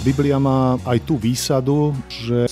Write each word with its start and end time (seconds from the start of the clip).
Biblia 0.00 0.40
má 0.40 0.80
aj 0.88 0.98
tú 1.04 1.20
výsadu, 1.20 1.92
že 2.08 2.48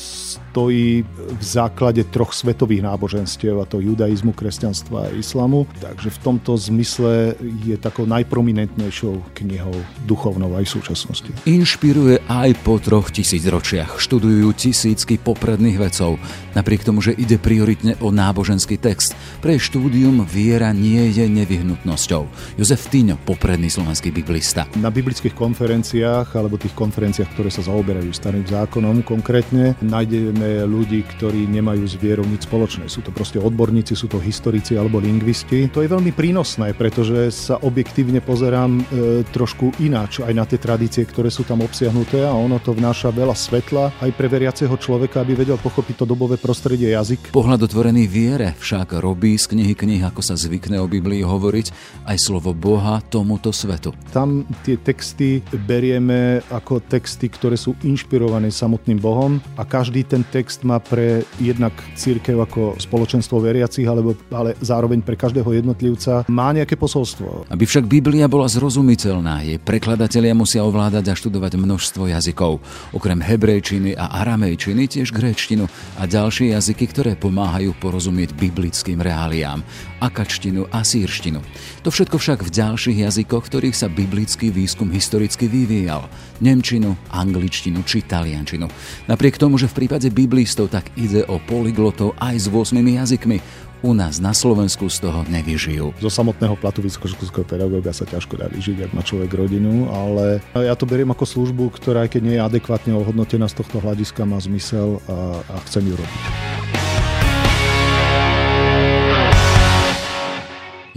stojí 0.48 1.04
v 1.28 1.44
základe 1.44 2.00
troch 2.08 2.32
svetových 2.32 2.82
náboženstiev, 2.88 3.60
a 3.60 3.68
to 3.68 3.84
judaizmu, 3.84 4.32
kresťanstva 4.32 5.06
a 5.06 5.12
islamu. 5.12 5.68
Takže 5.76 6.08
v 6.08 6.18
tomto 6.24 6.56
zmysle 6.56 7.36
je 7.68 7.76
takou 7.76 8.08
najprominentnejšou 8.08 9.36
knihou 9.36 9.76
duchovnou 10.08 10.56
aj 10.56 10.64
v 10.64 10.74
súčasnosti. 10.80 11.30
Inšpiruje 11.44 12.24
aj 12.26 12.50
po 12.64 12.80
troch 12.80 13.12
tisíc 13.12 13.44
ročiach. 13.44 14.00
Študujú 14.00 14.48
tisícky 14.56 15.20
popredných 15.20 15.76
vecov. 15.76 16.16
Napriek 16.56 16.82
tomu, 16.82 17.04
že 17.04 17.12
ide 17.12 17.36
prioritne 17.36 17.94
o 18.00 18.08
náboženský 18.08 18.80
text, 18.80 19.12
pre 19.44 19.60
štúdium 19.60 20.24
viera 20.24 20.72
nie 20.72 21.12
je 21.12 21.28
nevyhnutnosťou. 21.28 22.24
Jozef 22.56 22.88
Týňo, 22.88 23.20
popredný 23.22 23.68
slovenský 23.68 24.10
biblista. 24.10 24.64
Na 24.80 24.88
biblických 24.88 25.36
konferenciách 25.36 26.34
alebo 26.34 26.56
tých 26.56 26.74
konferenciách, 26.74 27.30
ktoré 27.36 27.52
sa 27.52 27.62
zaoberajú 27.62 28.10
starým 28.10 28.48
zákonom 28.48 29.04
konkrétne, 29.04 29.76
nájdeme 29.84 30.47
ľudí, 30.64 31.04
ktorí 31.16 31.48
nemajú 31.48 31.84
s 31.84 31.94
vierou 31.98 32.24
nič 32.24 32.46
spoločné. 32.46 32.88
Sú 32.88 33.04
to 33.04 33.10
proste 33.10 33.40
odborníci, 33.40 33.92
sú 33.92 34.06
to 34.06 34.20
historici 34.22 34.78
alebo 34.78 35.02
lingvisti. 35.02 35.70
To 35.72 35.82
je 35.84 35.90
veľmi 35.90 36.12
prínosné, 36.12 36.72
pretože 36.76 37.30
sa 37.34 37.60
objektívne 37.60 38.20
pozerám 38.22 38.78
e, 38.78 38.82
trošku 39.28 39.76
ináč 39.82 40.20
aj 40.24 40.32
na 40.34 40.44
tie 40.44 40.58
tradície, 40.60 41.04
ktoré 41.04 41.28
sú 41.28 41.44
tam 41.44 41.64
obsiahnuté 41.64 42.24
a 42.24 42.32
ono 42.34 42.60
to 42.60 42.74
vnáša 42.74 43.10
veľa 43.14 43.34
svetla 43.34 43.90
aj 44.04 44.10
pre 44.14 44.28
veriaceho 44.28 44.74
človeka, 44.76 45.22
aby 45.22 45.38
vedel 45.38 45.58
pochopiť 45.58 46.02
to 46.02 46.06
dobové 46.08 46.36
prostredie 46.36 46.92
jazyk. 46.92 47.32
Pohľad 47.32 47.64
otvorený 47.64 48.06
viere 48.06 48.54
však 48.58 49.00
robí 49.00 49.34
z 49.36 49.50
knihy 49.50 49.74
knih, 49.74 50.02
ako 50.08 50.20
sa 50.20 50.34
zvykne 50.36 50.78
o 50.82 50.86
Biblii 50.90 51.24
hovoriť, 51.24 51.66
aj 52.06 52.16
slovo 52.20 52.52
Boha 52.52 53.00
tomuto 53.08 53.50
svetu. 53.50 53.96
Tam 54.12 54.44
tie 54.62 54.76
texty 54.76 55.40
berieme 55.64 56.44
ako 56.52 56.84
texty, 56.84 57.28
ktoré 57.32 57.56
sú 57.56 57.74
inšpirované 57.84 58.52
samotným 58.52 58.98
Bohom 59.00 59.40
a 59.56 59.62
každý 59.64 60.04
ten 60.04 60.24
text 60.28 60.62
má 60.62 60.78
pre 60.78 61.24
jednak 61.40 61.72
církev 61.96 62.38
ako 62.38 62.76
spoločenstvo 62.76 63.40
veriacich, 63.40 63.88
alebo, 63.88 64.12
ale 64.28 64.54
zároveň 64.60 65.00
pre 65.00 65.16
každého 65.16 65.48
jednotlivca 65.56 66.28
má 66.28 66.52
nejaké 66.52 66.76
posolstvo. 66.76 67.48
Aby 67.48 67.64
však 67.64 67.88
Biblia 67.88 68.28
bola 68.28 68.46
zrozumiteľná, 68.46 69.48
jej 69.48 69.58
prekladatelia 69.58 70.36
musia 70.36 70.62
ovládať 70.62 71.10
a 71.10 71.18
študovať 71.18 71.56
množstvo 71.56 72.12
jazykov. 72.12 72.60
Okrem 72.92 73.18
hebrejčiny 73.18 73.96
a 73.96 74.20
aramejčiny 74.22 74.86
tiež 74.86 75.10
gréčtinu 75.10 75.64
a 75.96 76.04
ďalšie 76.04 76.52
jazyky, 76.52 76.84
ktoré 76.92 77.12
pomáhajú 77.16 77.74
porozumieť 77.80 78.36
biblickým 78.36 79.00
reáliám, 79.00 79.64
akačtinu 79.98 80.68
a 80.70 80.84
sírštinu. 80.84 81.42
To 81.82 81.88
všetko 81.90 82.16
však 82.20 82.44
v 82.44 82.54
ďalších 82.54 82.98
jazykoch, 83.08 83.44
ktorých 83.48 83.76
sa 83.76 83.88
biblický 83.90 84.52
výskum 84.52 84.92
historicky 84.92 85.48
vyvíjal. 85.48 86.06
Nemčinu, 86.38 86.94
angličtinu 87.10 87.82
či 87.82 88.06
taliančinu. 88.06 88.70
Napriek 89.10 89.40
tomu, 89.42 89.58
že 89.58 89.66
v 89.66 89.84
prípade 89.84 90.06
biblistov 90.18 90.74
tak 90.74 90.90
ide 90.98 91.22
o 91.30 91.38
polyglotov 91.38 92.18
aj 92.18 92.34
s 92.42 92.46
8 92.50 92.74
jazykmi, 92.74 93.38
u 93.86 93.94
nás 93.94 94.18
na 94.18 94.34
Slovensku 94.34 94.90
z 94.90 95.06
toho 95.06 95.22
nevyžijú. 95.30 95.94
Zo 96.02 96.10
samotného 96.10 96.58
platu 96.58 96.82
vysokoškolského 96.82 97.46
pedagóga 97.46 97.94
sa 97.94 98.02
ťažko 98.02 98.34
dá 98.34 98.50
vyžiť, 98.50 98.90
ak 98.90 98.92
má 98.98 99.06
človek 99.06 99.30
rodinu, 99.30 99.86
ale 99.94 100.42
ja 100.58 100.74
to 100.74 100.82
beriem 100.82 101.14
ako 101.14 101.22
službu, 101.22 101.70
ktorá 101.78 102.02
aj 102.02 102.18
keď 102.18 102.22
nie 102.26 102.34
je 102.34 102.42
adekvátne 102.42 102.90
ohodnotená 102.98 103.46
z 103.46 103.62
tohto 103.62 103.78
hľadiska, 103.78 104.26
má 104.26 104.42
zmysel 104.42 104.98
a, 105.06 105.38
a 105.46 105.56
chcem 105.70 105.86
ju 105.86 105.94
robiť. 105.94 106.22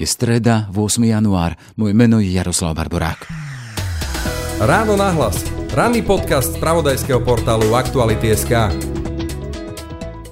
Je 0.01 0.09
streda, 0.09 0.65
8. 0.73 0.97
január. 1.05 1.53
Moje 1.77 1.93
meno 1.93 2.17
je 2.17 2.33
Jaroslav 2.33 2.73
Barborák. 2.73 3.29
Ráno 4.57 4.97
nahlas. 4.97 5.45
Ranný 5.73 6.01
podcast 6.01 6.53
z 6.53 6.61
pravodajského 6.61 7.21
portálu 7.21 7.77
Aktuality.sk. 7.77 9.00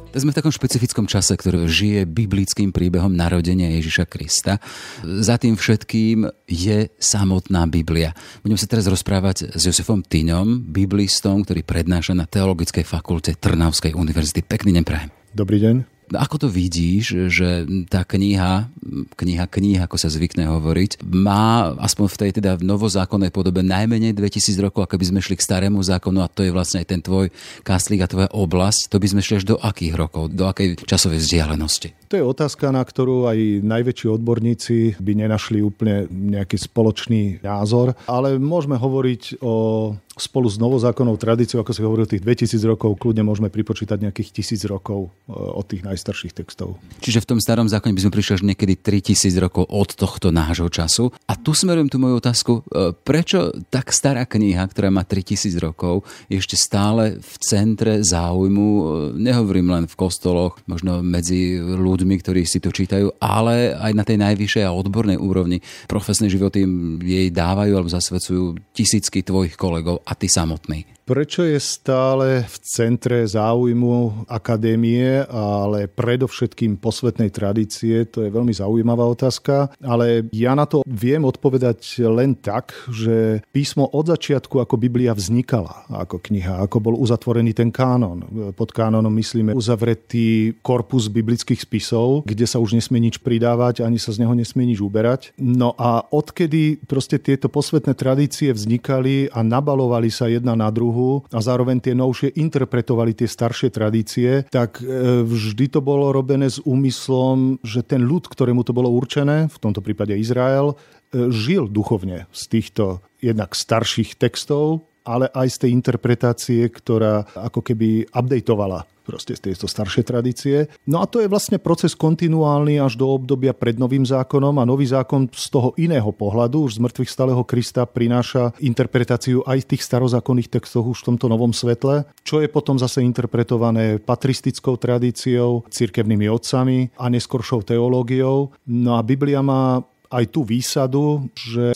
Sme 0.10 0.34
v 0.34 0.42
takom 0.42 0.50
špecifickom 0.50 1.06
čase, 1.06 1.38
ktorý 1.38 1.70
žije 1.70 2.10
biblickým 2.10 2.74
príbehom 2.74 3.14
narodenia 3.14 3.70
Ježiša 3.78 4.10
Krista. 4.10 4.58
Za 5.06 5.38
tým 5.38 5.54
všetkým 5.54 6.26
je 6.50 6.90
samotná 6.98 7.70
Biblia. 7.70 8.18
Budeme 8.42 8.58
sa 8.58 8.66
teraz 8.66 8.90
rozprávať 8.90 9.54
s 9.54 9.62
Josefom 9.70 10.02
Tyňom, 10.02 10.66
biblistom, 10.66 11.46
ktorý 11.46 11.62
prednáša 11.62 12.18
na 12.18 12.26
Teologickej 12.26 12.90
fakulte 12.90 13.38
Trnavskej 13.38 13.94
univerzity. 13.94 14.42
Pekný 14.42 14.82
deň 14.82 14.84
prajem. 14.84 15.10
Dobrý 15.38 15.62
deň. 15.62 15.99
Ako 16.14 16.42
to 16.42 16.48
vidíš, 16.50 17.30
že 17.30 17.66
tá 17.90 18.02
kniha, 18.06 18.70
kniha 19.14 19.46
kniha, 19.46 19.86
ako 19.86 19.98
sa 19.98 20.10
zvykne 20.10 20.50
hovoriť, 20.50 21.06
má 21.06 21.74
aspoň 21.78 22.06
v 22.10 22.20
tej 22.20 22.32
teda 22.42 22.52
v 22.58 22.66
novozákonnej 22.66 23.30
podobe 23.30 23.62
najmenej 23.62 24.18
2000 24.18 24.66
rokov, 24.66 24.86
ako 24.86 24.98
by 24.98 25.06
sme 25.06 25.20
šli 25.22 25.36
k 25.38 25.46
starému 25.46 25.78
zákonu 25.82 26.26
a 26.26 26.32
to 26.32 26.46
je 26.46 26.54
vlastne 26.54 26.82
aj 26.82 26.88
ten 26.90 27.02
tvoj 27.02 27.30
kastlík 27.62 28.02
a 28.06 28.12
tvoja 28.12 28.30
oblasť, 28.34 28.90
to 28.90 28.98
by 28.98 29.08
sme 29.10 29.22
šli 29.22 29.42
až 29.42 29.46
do 29.46 29.56
akých 29.62 29.94
rokov, 29.94 30.34
do 30.34 30.50
akej 30.50 30.80
časovej 30.86 31.22
vzdialenosti? 31.22 32.10
To 32.10 32.18
je 32.18 32.26
otázka, 32.26 32.74
na 32.74 32.82
ktorú 32.82 33.30
aj 33.30 33.62
najväčší 33.62 34.08
odborníci 34.10 34.98
by 34.98 35.12
nenašli 35.14 35.62
úplne 35.62 36.10
nejaký 36.10 36.58
spoločný 36.58 37.46
názor, 37.46 37.94
ale 38.10 38.42
môžeme 38.42 38.82
hovoriť 38.82 39.46
o 39.46 39.94
spolu 40.22 40.48
s 40.52 40.60
novozákonnou 40.60 41.16
tradíciou, 41.16 41.64
ako 41.64 41.72
si 41.72 41.82
hovoril, 41.82 42.06
tých 42.06 42.24
2000 42.24 42.60
rokov, 42.68 43.00
kľudne 43.00 43.24
môžeme 43.24 43.48
pripočítať 43.48 43.98
nejakých 44.04 44.30
tisíc 44.36 44.62
rokov 44.68 45.08
e, 45.08 45.34
od 45.34 45.66
tých 45.66 45.88
najstarších 45.88 46.36
textov. 46.36 46.76
Čiže 47.00 47.24
v 47.24 47.30
tom 47.36 47.40
starom 47.40 47.72
zákone 47.72 47.96
by 47.96 48.04
sme 48.04 48.16
prišli 48.16 48.34
až 48.40 48.44
niekedy 48.44 48.74
3000 48.80 49.34
rokov 49.40 49.64
od 49.72 49.90
tohto 49.96 50.30
nášho 50.30 50.68
času. 50.68 51.16
A 51.26 51.40
tu 51.40 51.56
smerujem 51.56 51.88
tú 51.88 51.98
moju 51.98 52.20
otázku, 52.20 52.52
e, 52.68 52.92
prečo 52.92 53.56
tak 53.72 53.96
stará 53.96 54.28
kniha, 54.28 54.68
ktorá 54.68 54.92
má 54.92 55.08
3000 55.08 55.56
rokov, 55.64 56.04
je 56.28 56.38
ešte 56.38 56.60
stále 56.60 57.18
v 57.18 57.34
centre 57.40 58.04
záujmu, 58.04 58.68
e, 58.68 58.84
nehovorím 59.16 59.72
len 59.72 59.86
v 59.88 59.96
kostoloch, 59.96 60.60
možno 60.68 61.00
medzi 61.00 61.58
ľuďmi, 61.58 62.16
ktorí 62.20 62.44
si 62.44 62.60
to 62.60 62.76
čítajú, 62.76 63.16
ale 63.24 63.74
aj 63.74 63.92
na 63.96 64.04
tej 64.04 64.20
najvyššej 64.20 64.64
a 64.68 64.76
odbornej 64.76 65.18
úrovni. 65.18 65.64
Profesné 65.88 66.28
životy 66.28 66.68
jej 67.00 67.32
dávajú 67.32 67.72
alebo 67.74 67.90
zasvedcujú 67.90 68.60
tisícky 68.76 69.24
tvojich 69.24 69.56
kolegov 69.56 70.02
a 70.10 70.18
ty 70.18 70.26
samotný. 70.26 70.90
Prečo 71.10 71.42
je 71.42 71.58
stále 71.58 72.46
v 72.46 72.56
centre 72.62 73.26
záujmu 73.26 74.30
akadémie, 74.30 75.26
ale 75.26 75.90
predovšetkým 75.90 76.78
posvetnej 76.78 77.34
tradície? 77.34 78.06
To 78.14 78.22
je 78.22 78.30
veľmi 78.30 78.54
zaujímavá 78.54 79.10
otázka, 79.10 79.74
ale 79.82 80.30
ja 80.30 80.54
na 80.54 80.70
to 80.70 80.86
viem 80.86 81.26
odpovedať 81.26 82.06
len 82.06 82.38
tak, 82.38 82.78
že 82.94 83.42
písmo 83.50 83.90
od 83.90 84.06
začiatku 84.06 84.62
ako 84.62 84.78
Biblia 84.78 85.18
vznikala 85.18 85.90
ako 85.90 86.22
kniha, 86.22 86.62
ako 86.62 86.78
bol 86.78 86.94
uzatvorený 87.02 87.58
ten 87.58 87.74
kánon. 87.74 88.54
Pod 88.54 88.70
kánonom 88.70 89.10
myslíme 89.10 89.58
uzavretý 89.58 90.62
korpus 90.62 91.10
biblických 91.10 91.66
spisov, 91.66 92.22
kde 92.30 92.46
sa 92.46 92.62
už 92.62 92.78
nesmie 92.78 93.10
nič 93.10 93.18
pridávať, 93.18 93.82
ani 93.82 93.98
sa 93.98 94.14
z 94.14 94.22
neho 94.22 94.38
nesmie 94.38 94.70
nič 94.70 94.78
uberať. 94.78 95.34
No 95.42 95.74
a 95.74 96.06
odkedy 96.06 96.86
proste 96.86 97.18
tieto 97.18 97.50
posvetné 97.50 97.98
tradície 97.98 98.54
vznikali 98.54 99.34
a 99.34 99.42
nabalovali 99.42 99.99
sa 100.08 100.32
jedna 100.32 100.56
na 100.56 100.72
druhu 100.72 101.28
a 101.36 101.44
zároveň 101.44 101.84
tie 101.84 101.92
novšie 101.92 102.40
interpretovali 102.40 103.12
tie 103.12 103.28
staršie 103.28 103.68
tradície, 103.68 104.48
tak 104.48 104.80
e, 104.80 105.28
vždy 105.28 105.68
to 105.68 105.84
bolo 105.84 106.16
robené 106.16 106.48
s 106.48 106.64
úmyslom, 106.64 107.60
že 107.60 107.84
ten 107.84 108.00
ľud, 108.00 108.32
ktorému 108.32 108.64
to 108.64 108.72
bolo 108.72 108.88
určené, 108.88 109.52
v 109.52 109.58
tomto 109.60 109.84
prípade 109.84 110.16
Izrael, 110.16 110.80
e, 111.12 111.28
žil 111.28 111.68
duchovne 111.68 112.32
z 112.32 112.42
týchto 112.48 113.04
jednak 113.20 113.52
starších 113.52 114.16
textov, 114.16 114.89
ale 115.10 115.26
aj 115.34 115.48
z 115.50 115.58
tej 115.66 115.72
interpretácie, 115.74 116.62
ktorá 116.70 117.26
ako 117.34 117.66
keby 117.66 118.06
updateovala 118.14 118.86
proste 119.10 119.34
z 119.34 119.50
tejto 119.50 119.66
staršie 119.66 120.06
tradície. 120.06 120.70
No 120.86 121.02
a 121.02 121.10
to 121.10 121.18
je 121.18 121.26
vlastne 121.26 121.58
proces 121.58 121.98
kontinuálny 121.98 122.78
až 122.78 122.94
do 122.94 123.10
obdobia 123.10 123.58
pred 123.58 123.82
novým 123.82 124.06
zákonom 124.06 124.62
a 124.62 124.70
nový 124.70 124.86
zákon 124.86 125.26
z 125.34 125.50
toho 125.50 125.74
iného 125.82 126.14
pohľadu, 126.14 126.70
už 126.70 126.78
z 126.78 126.84
mŕtvych 126.86 127.10
stáleho 127.10 127.42
Krista 127.42 127.90
prináša 127.90 128.54
interpretáciu 128.62 129.42
aj 129.50 129.74
tých 129.74 129.82
starozákonných 129.82 130.54
textoch 130.54 130.86
už 130.86 131.02
v 131.02 131.08
tomto 131.10 131.26
novom 131.26 131.50
svetle, 131.50 132.06
čo 132.22 132.38
je 132.46 132.54
potom 132.54 132.78
zase 132.78 133.02
interpretované 133.02 133.98
patristickou 133.98 134.78
tradíciou, 134.78 135.66
cirkevnými 135.74 136.30
otcami 136.30 136.94
a 137.02 137.10
neskoršou 137.10 137.66
teológiou. 137.66 138.54
No 138.70 138.94
a 138.94 139.02
Biblia 139.02 139.42
má 139.42 139.82
aj 140.10 140.26
tú 140.34 140.42
výsadu, 140.42 141.30
že 141.38 141.74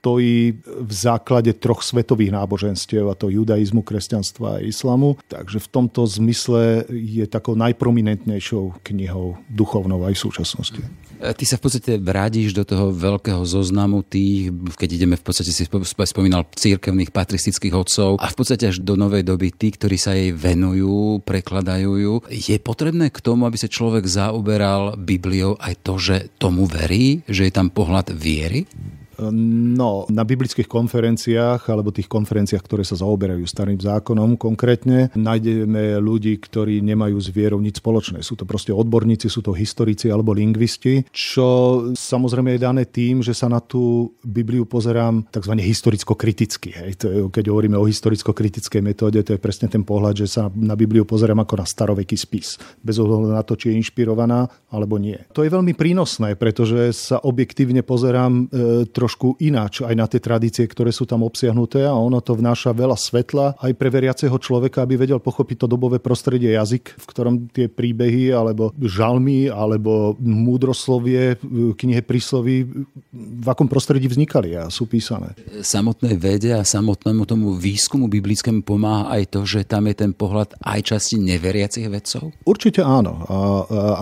stojí 0.00 0.56
v 0.64 0.92
základe 0.96 1.52
troch 1.60 1.84
svetových 1.84 2.32
náboženstiev, 2.32 3.04
a 3.04 3.12
to 3.12 3.28
judaizmu, 3.28 3.84
kresťanstva 3.84 4.56
a 4.56 4.64
islamu. 4.64 5.20
Takže 5.28 5.60
v 5.60 5.68
tomto 5.68 6.08
zmysle 6.08 6.88
je 6.88 7.28
takou 7.28 7.52
najprominentnejšou 7.60 8.80
knihou 8.80 9.36
duchovnou 9.52 10.00
aj 10.08 10.16
v 10.16 10.22
súčasnosti. 10.24 10.82
Ty 11.20 11.44
sa 11.44 11.60
v 11.60 11.62
podstate 11.68 12.00
vrádiš 12.00 12.56
do 12.56 12.64
toho 12.64 12.96
veľkého 12.96 13.44
zoznamu 13.44 14.00
tých, 14.00 14.48
keď 14.72 14.88
ideme 14.88 15.20
v 15.20 15.24
podstate 15.28 15.52
si 15.52 15.68
spomínal 15.68 16.48
církevných 16.48 17.12
patristických 17.12 17.76
otcov 17.76 18.16
a 18.16 18.32
v 18.32 18.36
podstate 18.40 18.72
až 18.72 18.80
do 18.80 18.96
novej 18.96 19.28
doby 19.28 19.52
tí, 19.52 19.68
ktorí 19.68 20.00
sa 20.00 20.16
jej 20.16 20.32
venujú, 20.32 21.20
prekladajú 21.28 21.92
ju. 22.00 22.14
Je 22.32 22.56
potrebné 22.56 23.12
k 23.12 23.20
tomu, 23.20 23.44
aby 23.44 23.60
sa 23.60 23.68
človek 23.68 24.08
zaoberal 24.08 24.96
Bibliou 24.96 25.60
aj 25.60 25.84
to, 25.84 26.00
že 26.00 26.32
tomu 26.40 26.64
verí, 26.64 27.20
že 27.28 27.44
je 27.44 27.52
tam 27.52 27.68
pohľad 27.68 28.16
viery? 28.16 28.64
No, 29.28 30.08
na 30.08 30.24
biblických 30.24 30.64
konferenciách 30.64 31.68
alebo 31.68 31.92
tých 31.92 32.08
konferenciách, 32.08 32.64
ktoré 32.64 32.82
sa 32.88 32.96
zaoberajú 32.96 33.44
starým 33.44 33.76
zákonom 33.76 34.40
konkrétne, 34.40 35.12
nájdeme 35.12 36.00
ľudí, 36.00 36.40
ktorí 36.40 36.80
nemajú 36.80 37.20
s 37.20 37.28
vierou 37.28 37.60
nič 37.60 37.84
spoločné. 37.84 38.24
Sú 38.24 38.36
to 38.36 38.48
proste 38.48 38.72
odborníci, 38.72 39.28
sú 39.28 39.44
to 39.44 39.52
historici 39.52 40.08
alebo 40.08 40.32
lingvisti, 40.32 41.04
čo 41.12 41.48
samozrejme 41.92 42.56
je 42.56 42.60
dané 42.64 42.82
tým, 42.88 43.20
že 43.20 43.36
sa 43.36 43.50
na 43.50 43.60
tú 43.60 44.14
Bibliu 44.22 44.64
pozerám 44.64 45.26
tzv. 45.28 45.54
historicko-kriticky. 45.58 46.70
Hej. 46.72 46.90
Keď 47.28 47.44
hovoríme 47.50 47.76
o 47.76 47.84
historicko-kritickej 47.84 48.80
metóde, 48.80 49.20
to 49.26 49.34
je 49.36 49.40
presne 49.42 49.66
ten 49.66 49.82
pohľad, 49.82 50.24
že 50.24 50.26
sa 50.30 50.48
na 50.54 50.78
Bibliu 50.78 51.02
pozerám 51.04 51.42
ako 51.42 51.60
na 51.60 51.66
staroveký 51.66 52.16
spis. 52.16 52.56
Bez 52.80 52.96
ohľadu 53.02 53.34
na 53.34 53.42
to, 53.42 53.58
či 53.58 53.74
je 53.74 53.78
inšpirovaná 53.82 54.46
alebo 54.70 54.96
nie. 54.96 55.18
To 55.34 55.42
je 55.42 55.50
veľmi 55.50 55.74
prínosné, 55.74 56.38
pretože 56.38 56.94
sa 56.94 57.18
objektívne 57.18 57.82
pozerám 57.82 58.46
e, 58.46 58.86
trošku 58.86 59.09
ináč 59.40 59.82
aj 59.82 59.94
na 59.96 60.06
tie 60.06 60.20
tradície, 60.20 60.66
ktoré 60.68 60.92
sú 60.92 61.08
tam 61.08 61.24
obsiahnuté 61.24 61.86
a 61.86 61.94
ono 61.96 62.20
to 62.20 62.36
vnáša 62.36 62.76
veľa 62.76 62.96
svetla 62.98 63.58
aj 63.58 63.72
pre 63.74 63.88
veriaceho 63.88 64.36
človeka, 64.36 64.84
aby 64.84 65.00
vedel 65.00 65.18
pochopiť 65.18 65.64
to 65.64 65.66
dobové 65.66 65.98
prostredie 65.98 66.52
jazyk, 66.54 66.96
v 66.98 67.04
ktorom 67.08 67.34
tie 67.50 67.66
príbehy 67.70 68.34
alebo 68.34 68.74
žalmy 68.78 69.48
alebo 69.48 70.14
múdroslovie, 70.20 71.40
knihe 71.76 72.02
prísloví, 72.04 72.68
v 73.14 73.46
akom 73.48 73.66
prostredí 73.66 74.10
vznikali 74.10 74.56
a 74.56 74.68
sú 74.68 74.86
písané. 74.86 75.32
Samotnej 75.60 76.16
vede 76.18 76.52
a 76.52 76.66
samotnému 76.66 77.24
tomu 77.24 77.54
výskumu 77.56 78.10
biblickému 78.10 78.66
pomáha 78.66 79.14
aj 79.16 79.22
to, 79.32 79.40
že 79.46 79.64
tam 79.64 79.86
je 79.88 79.94
ten 79.96 80.12
pohľad 80.12 80.58
aj 80.60 80.80
časti 80.94 81.16
neveriacich 81.20 81.86
vedcov? 81.88 82.34
Určite 82.44 82.82
áno. 82.84 83.24
A 83.30 83.36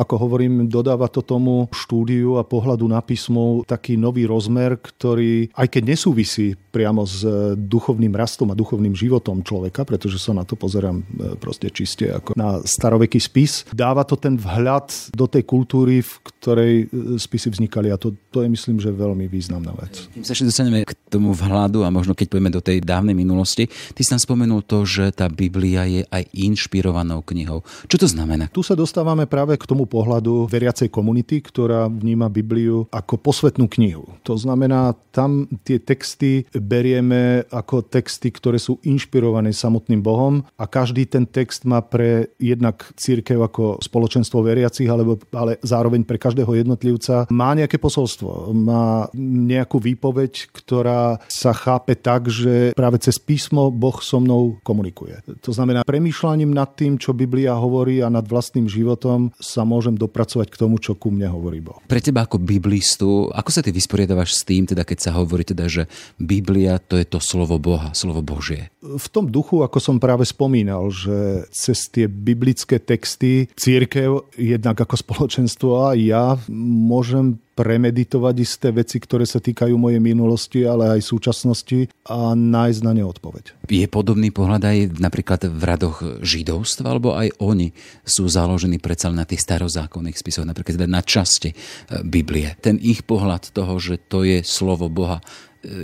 ako 0.02 0.14
hovorím, 0.28 0.66
dodáva 0.66 1.06
to 1.12 1.20
tomu 1.22 1.68
štúdiu 1.70 2.40
a 2.40 2.46
pohľadu 2.46 2.88
na 2.88 3.04
písmo 3.04 3.62
taký 3.68 4.00
nový 4.00 4.24
rozmer, 4.24 4.80
ktorý, 4.98 5.54
aj 5.54 5.70
keď 5.70 5.82
nesúvisí 5.94 6.58
priamo 6.74 7.06
s 7.06 7.22
e, 7.22 7.54
duchovným 7.54 8.10
rastom 8.18 8.50
a 8.50 8.58
duchovným 8.58 8.98
životom 8.98 9.46
človeka, 9.46 9.86
pretože 9.86 10.18
sa 10.18 10.34
na 10.34 10.42
to 10.42 10.58
pozerám 10.58 11.06
e, 11.06 11.38
proste 11.38 11.70
čiste 11.70 12.10
ako 12.10 12.34
na 12.34 12.58
staroveký 12.66 13.22
spis, 13.22 13.62
dáva 13.70 14.02
to 14.02 14.18
ten 14.18 14.34
vhľad 14.34 15.14
do 15.14 15.30
tej 15.30 15.46
kultúry, 15.46 16.02
v 16.02 16.12
ktorej 16.26 16.74
e, 16.82 17.14
spisy 17.14 17.54
vznikali 17.54 17.94
a 17.94 17.96
to, 17.96 18.10
to 18.34 18.42
je 18.42 18.50
myslím, 18.50 18.82
že 18.82 18.90
veľmi 18.90 19.30
významná 19.30 19.70
vec. 19.78 20.10
Tým 20.10 20.26
sa 20.26 20.34
ešte 20.34 20.50
dostaneme 20.50 20.82
k 20.82 20.90
tomu 21.06 21.30
vhľadu 21.30 21.86
a 21.86 21.94
možno 21.94 22.18
keď 22.18 22.34
pôjdeme 22.34 22.50
do 22.50 22.58
tej 22.58 22.82
dávnej 22.82 23.14
minulosti, 23.14 23.70
ty 23.70 24.00
si 24.02 24.10
tam 24.10 24.18
spomenul 24.18 24.66
to, 24.66 24.82
že 24.82 25.14
tá 25.14 25.30
Biblia 25.30 25.86
je 25.86 26.02
aj 26.10 26.26
inšpirovanou 26.34 27.22
knihou. 27.22 27.62
Čo 27.86 28.02
to 28.02 28.08
znamená? 28.10 28.50
Tu 28.50 28.66
sa 28.66 28.74
dostávame 28.74 29.30
práve 29.30 29.54
k 29.54 29.62
tomu 29.62 29.86
pohľadu 29.86 30.50
veriacej 30.50 30.90
komunity, 30.90 31.38
ktorá 31.38 31.86
vníma 31.86 32.26
Bibliu 32.26 32.90
ako 32.90 33.14
posvetnú 33.14 33.70
knihu. 33.70 34.10
To 34.26 34.34
znamená, 34.34 34.87
tam 34.92 35.48
tie 35.64 35.80
texty 35.82 36.44
berieme 36.52 37.44
ako 37.48 37.86
texty, 37.88 38.30
ktoré 38.30 38.60
sú 38.60 38.78
inšpirované 38.84 39.50
samotným 39.50 40.04
Bohom 40.04 40.44
a 40.54 40.64
každý 40.68 41.08
ten 41.08 41.24
text 41.26 41.64
má 41.64 41.80
pre 41.82 42.30
jednak 42.36 42.84
církev 42.94 43.40
ako 43.40 43.80
spoločenstvo 43.80 44.44
veriacich, 44.44 44.86
alebo, 44.86 45.18
ale 45.34 45.56
zároveň 45.64 46.04
pre 46.04 46.20
každého 46.20 46.52
jednotlivca 46.54 47.26
má 47.32 47.56
nejaké 47.56 47.80
posolstvo, 47.80 48.52
má 48.52 49.08
nejakú 49.18 49.80
výpoveď, 49.80 50.52
ktorá 50.52 51.18
sa 51.26 51.56
chápe 51.56 51.96
tak, 51.96 52.28
že 52.28 52.76
práve 52.76 53.00
cez 53.00 53.16
písmo 53.16 53.72
Boh 53.72 53.98
so 54.04 54.20
mnou 54.20 54.60
komunikuje. 54.62 55.24
To 55.42 55.50
znamená, 55.50 55.82
premýšľaním 55.82 56.52
nad 56.52 56.76
tým, 56.76 57.00
čo 57.00 57.16
Biblia 57.16 57.56
hovorí 57.56 58.04
a 58.04 58.12
nad 58.12 58.28
vlastným 58.28 58.68
životom 58.68 59.32
sa 59.40 59.64
môžem 59.64 59.96
dopracovať 59.96 60.52
k 60.52 60.60
tomu, 60.60 60.76
čo 60.76 60.92
ku 60.94 61.08
mne 61.08 61.32
hovorí 61.32 61.64
Boh. 61.64 61.80
Pre 61.88 62.02
teba 62.04 62.28
ako 62.28 62.36
biblistu, 62.36 63.32
ako 63.32 63.50
sa 63.50 63.64
ty 63.64 63.72
vysporiadavaš 63.72 64.36
s 64.36 64.42
tým, 64.44 64.67
teda 64.68 64.84
keď 64.84 64.98
sa 65.00 65.16
hovorí 65.16 65.48
teda, 65.48 65.64
že 65.66 65.88
Biblia 66.20 66.76
to 66.76 67.00
je 67.00 67.08
to 67.08 67.18
slovo 67.18 67.56
Boha, 67.56 67.96
slovo 67.96 68.20
Božie? 68.20 68.68
V 68.84 69.08
tom 69.08 69.32
duchu, 69.32 69.64
ako 69.64 69.80
som 69.80 69.96
práve 69.96 70.28
spomínal, 70.28 70.92
že 70.92 71.48
cez 71.48 71.88
tie 71.88 72.04
biblické 72.04 72.76
texty 72.76 73.48
církev 73.56 74.28
jednak 74.36 74.76
ako 74.76 74.94
spoločenstvo 75.00 75.88
a 75.88 75.96
ja 75.96 76.36
môžem 76.52 77.40
premeditovať 77.58 78.34
isté 78.38 78.70
veci, 78.70 79.02
ktoré 79.02 79.26
sa 79.26 79.42
týkajú 79.42 79.74
mojej 79.74 79.98
minulosti, 79.98 80.62
ale 80.62 80.94
aj 80.94 81.10
súčasnosti 81.10 81.90
a 82.06 82.38
nájsť 82.38 82.80
na 82.86 82.92
ne 82.94 83.02
odpoveď. 83.02 83.66
Je 83.66 83.90
podobný 83.90 84.30
pohľad 84.30 84.62
aj 84.62 84.78
napríklad 85.02 85.50
v 85.50 85.62
radoch 85.66 86.22
židovstva, 86.22 86.86
alebo 86.86 87.18
aj 87.18 87.34
oni 87.42 87.74
sú 88.06 88.30
založení 88.30 88.78
predsa 88.78 89.10
na 89.10 89.26
tých 89.26 89.42
starozákonných 89.42 90.14
spisoch, 90.14 90.46
napríklad 90.46 90.86
na 90.86 91.02
časti 91.02 91.50
eh, 91.50 91.58
Biblie. 92.06 92.54
Ten 92.62 92.78
ich 92.78 93.02
pohľad 93.02 93.50
toho, 93.50 93.74
že 93.82 93.98
to 93.98 94.22
je 94.22 94.46
slovo 94.46 94.86
Boha, 94.86 95.18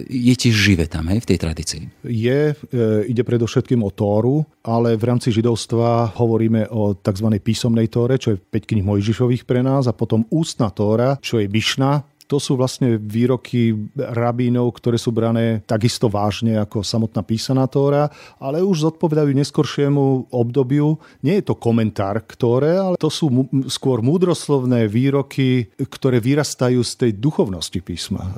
je 0.07 0.35
tiež 0.39 0.55
živé 0.55 0.87
tam, 0.87 1.11
hej, 1.11 1.27
v 1.27 1.29
tej 1.35 1.39
tradícii? 1.43 1.83
Je, 2.07 2.55
e, 2.55 2.85
ide 3.11 3.27
predovšetkým 3.27 3.83
o 3.83 3.91
Tóru, 3.91 4.47
ale 4.63 4.95
v 4.95 5.05
rámci 5.05 5.35
židovstva 5.35 6.15
hovoríme 6.15 6.71
o 6.71 6.95
tzv. 6.95 7.27
písomnej 7.43 7.91
Tóre, 7.91 8.15
čo 8.23 8.35
je 8.35 8.39
5 8.39 8.71
knih 8.71 8.87
Mojžišových 8.87 9.43
pre 9.43 9.67
nás 9.67 9.91
a 9.91 9.97
potom 9.97 10.23
ústna 10.31 10.71
Tóra, 10.71 11.19
čo 11.19 11.43
je 11.43 11.51
Bišna, 11.51 12.07
to 12.25 12.41
sú 12.41 12.57
vlastne 12.57 12.97
výroky 12.97 13.77
rabínov, 13.95 14.73
ktoré 14.81 14.97
sú 14.97 15.13
brané 15.13 15.61
takisto 15.69 16.09
vážne 16.09 16.57
ako 16.57 16.81
samotná 16.81 17.21
písaná 17.21 17.69
Tóra, 17.69 18.09
ale 18.41 18.65
už 18.65 18.91
zodpovedajú 18.91 19.31
neskoršiemu 19.37 20.33
obdobiu. 20.33 20.97
Nie 21.21 21.41
je 21.41 21.53
to 21.53 21.61
komentár 21.61 22.25
k 22.25 22.33
Tóre, 22.35 22.73
ale 22.77 22.97
to 22.97 23.13
sú 23.13 23.29
skôr 23.69 24.01
múdroslovné 24.01 24.89
výroky, 24.89 25.69
ktoré 25.77 26.19
vyrastajú 26.19 26.81
z 26.81 26.93
tej 26.97 27.11
duchovnosti 27.21 27.81
písma. 27.85 28.23
E, 28.25 28.33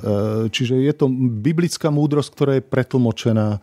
čiže 0.51 0.75
je 0.83 0.93
to 0.93 1.07
biblická 1.39 1.87
múdrosť, 1.87 2.29
ktorá 2.35 2.51
je 2.59 2.67
pretlmočená 2.67 3.47
e, 3.55 3.59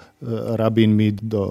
rabínmi 0.56 1.20
do 1.20 1.42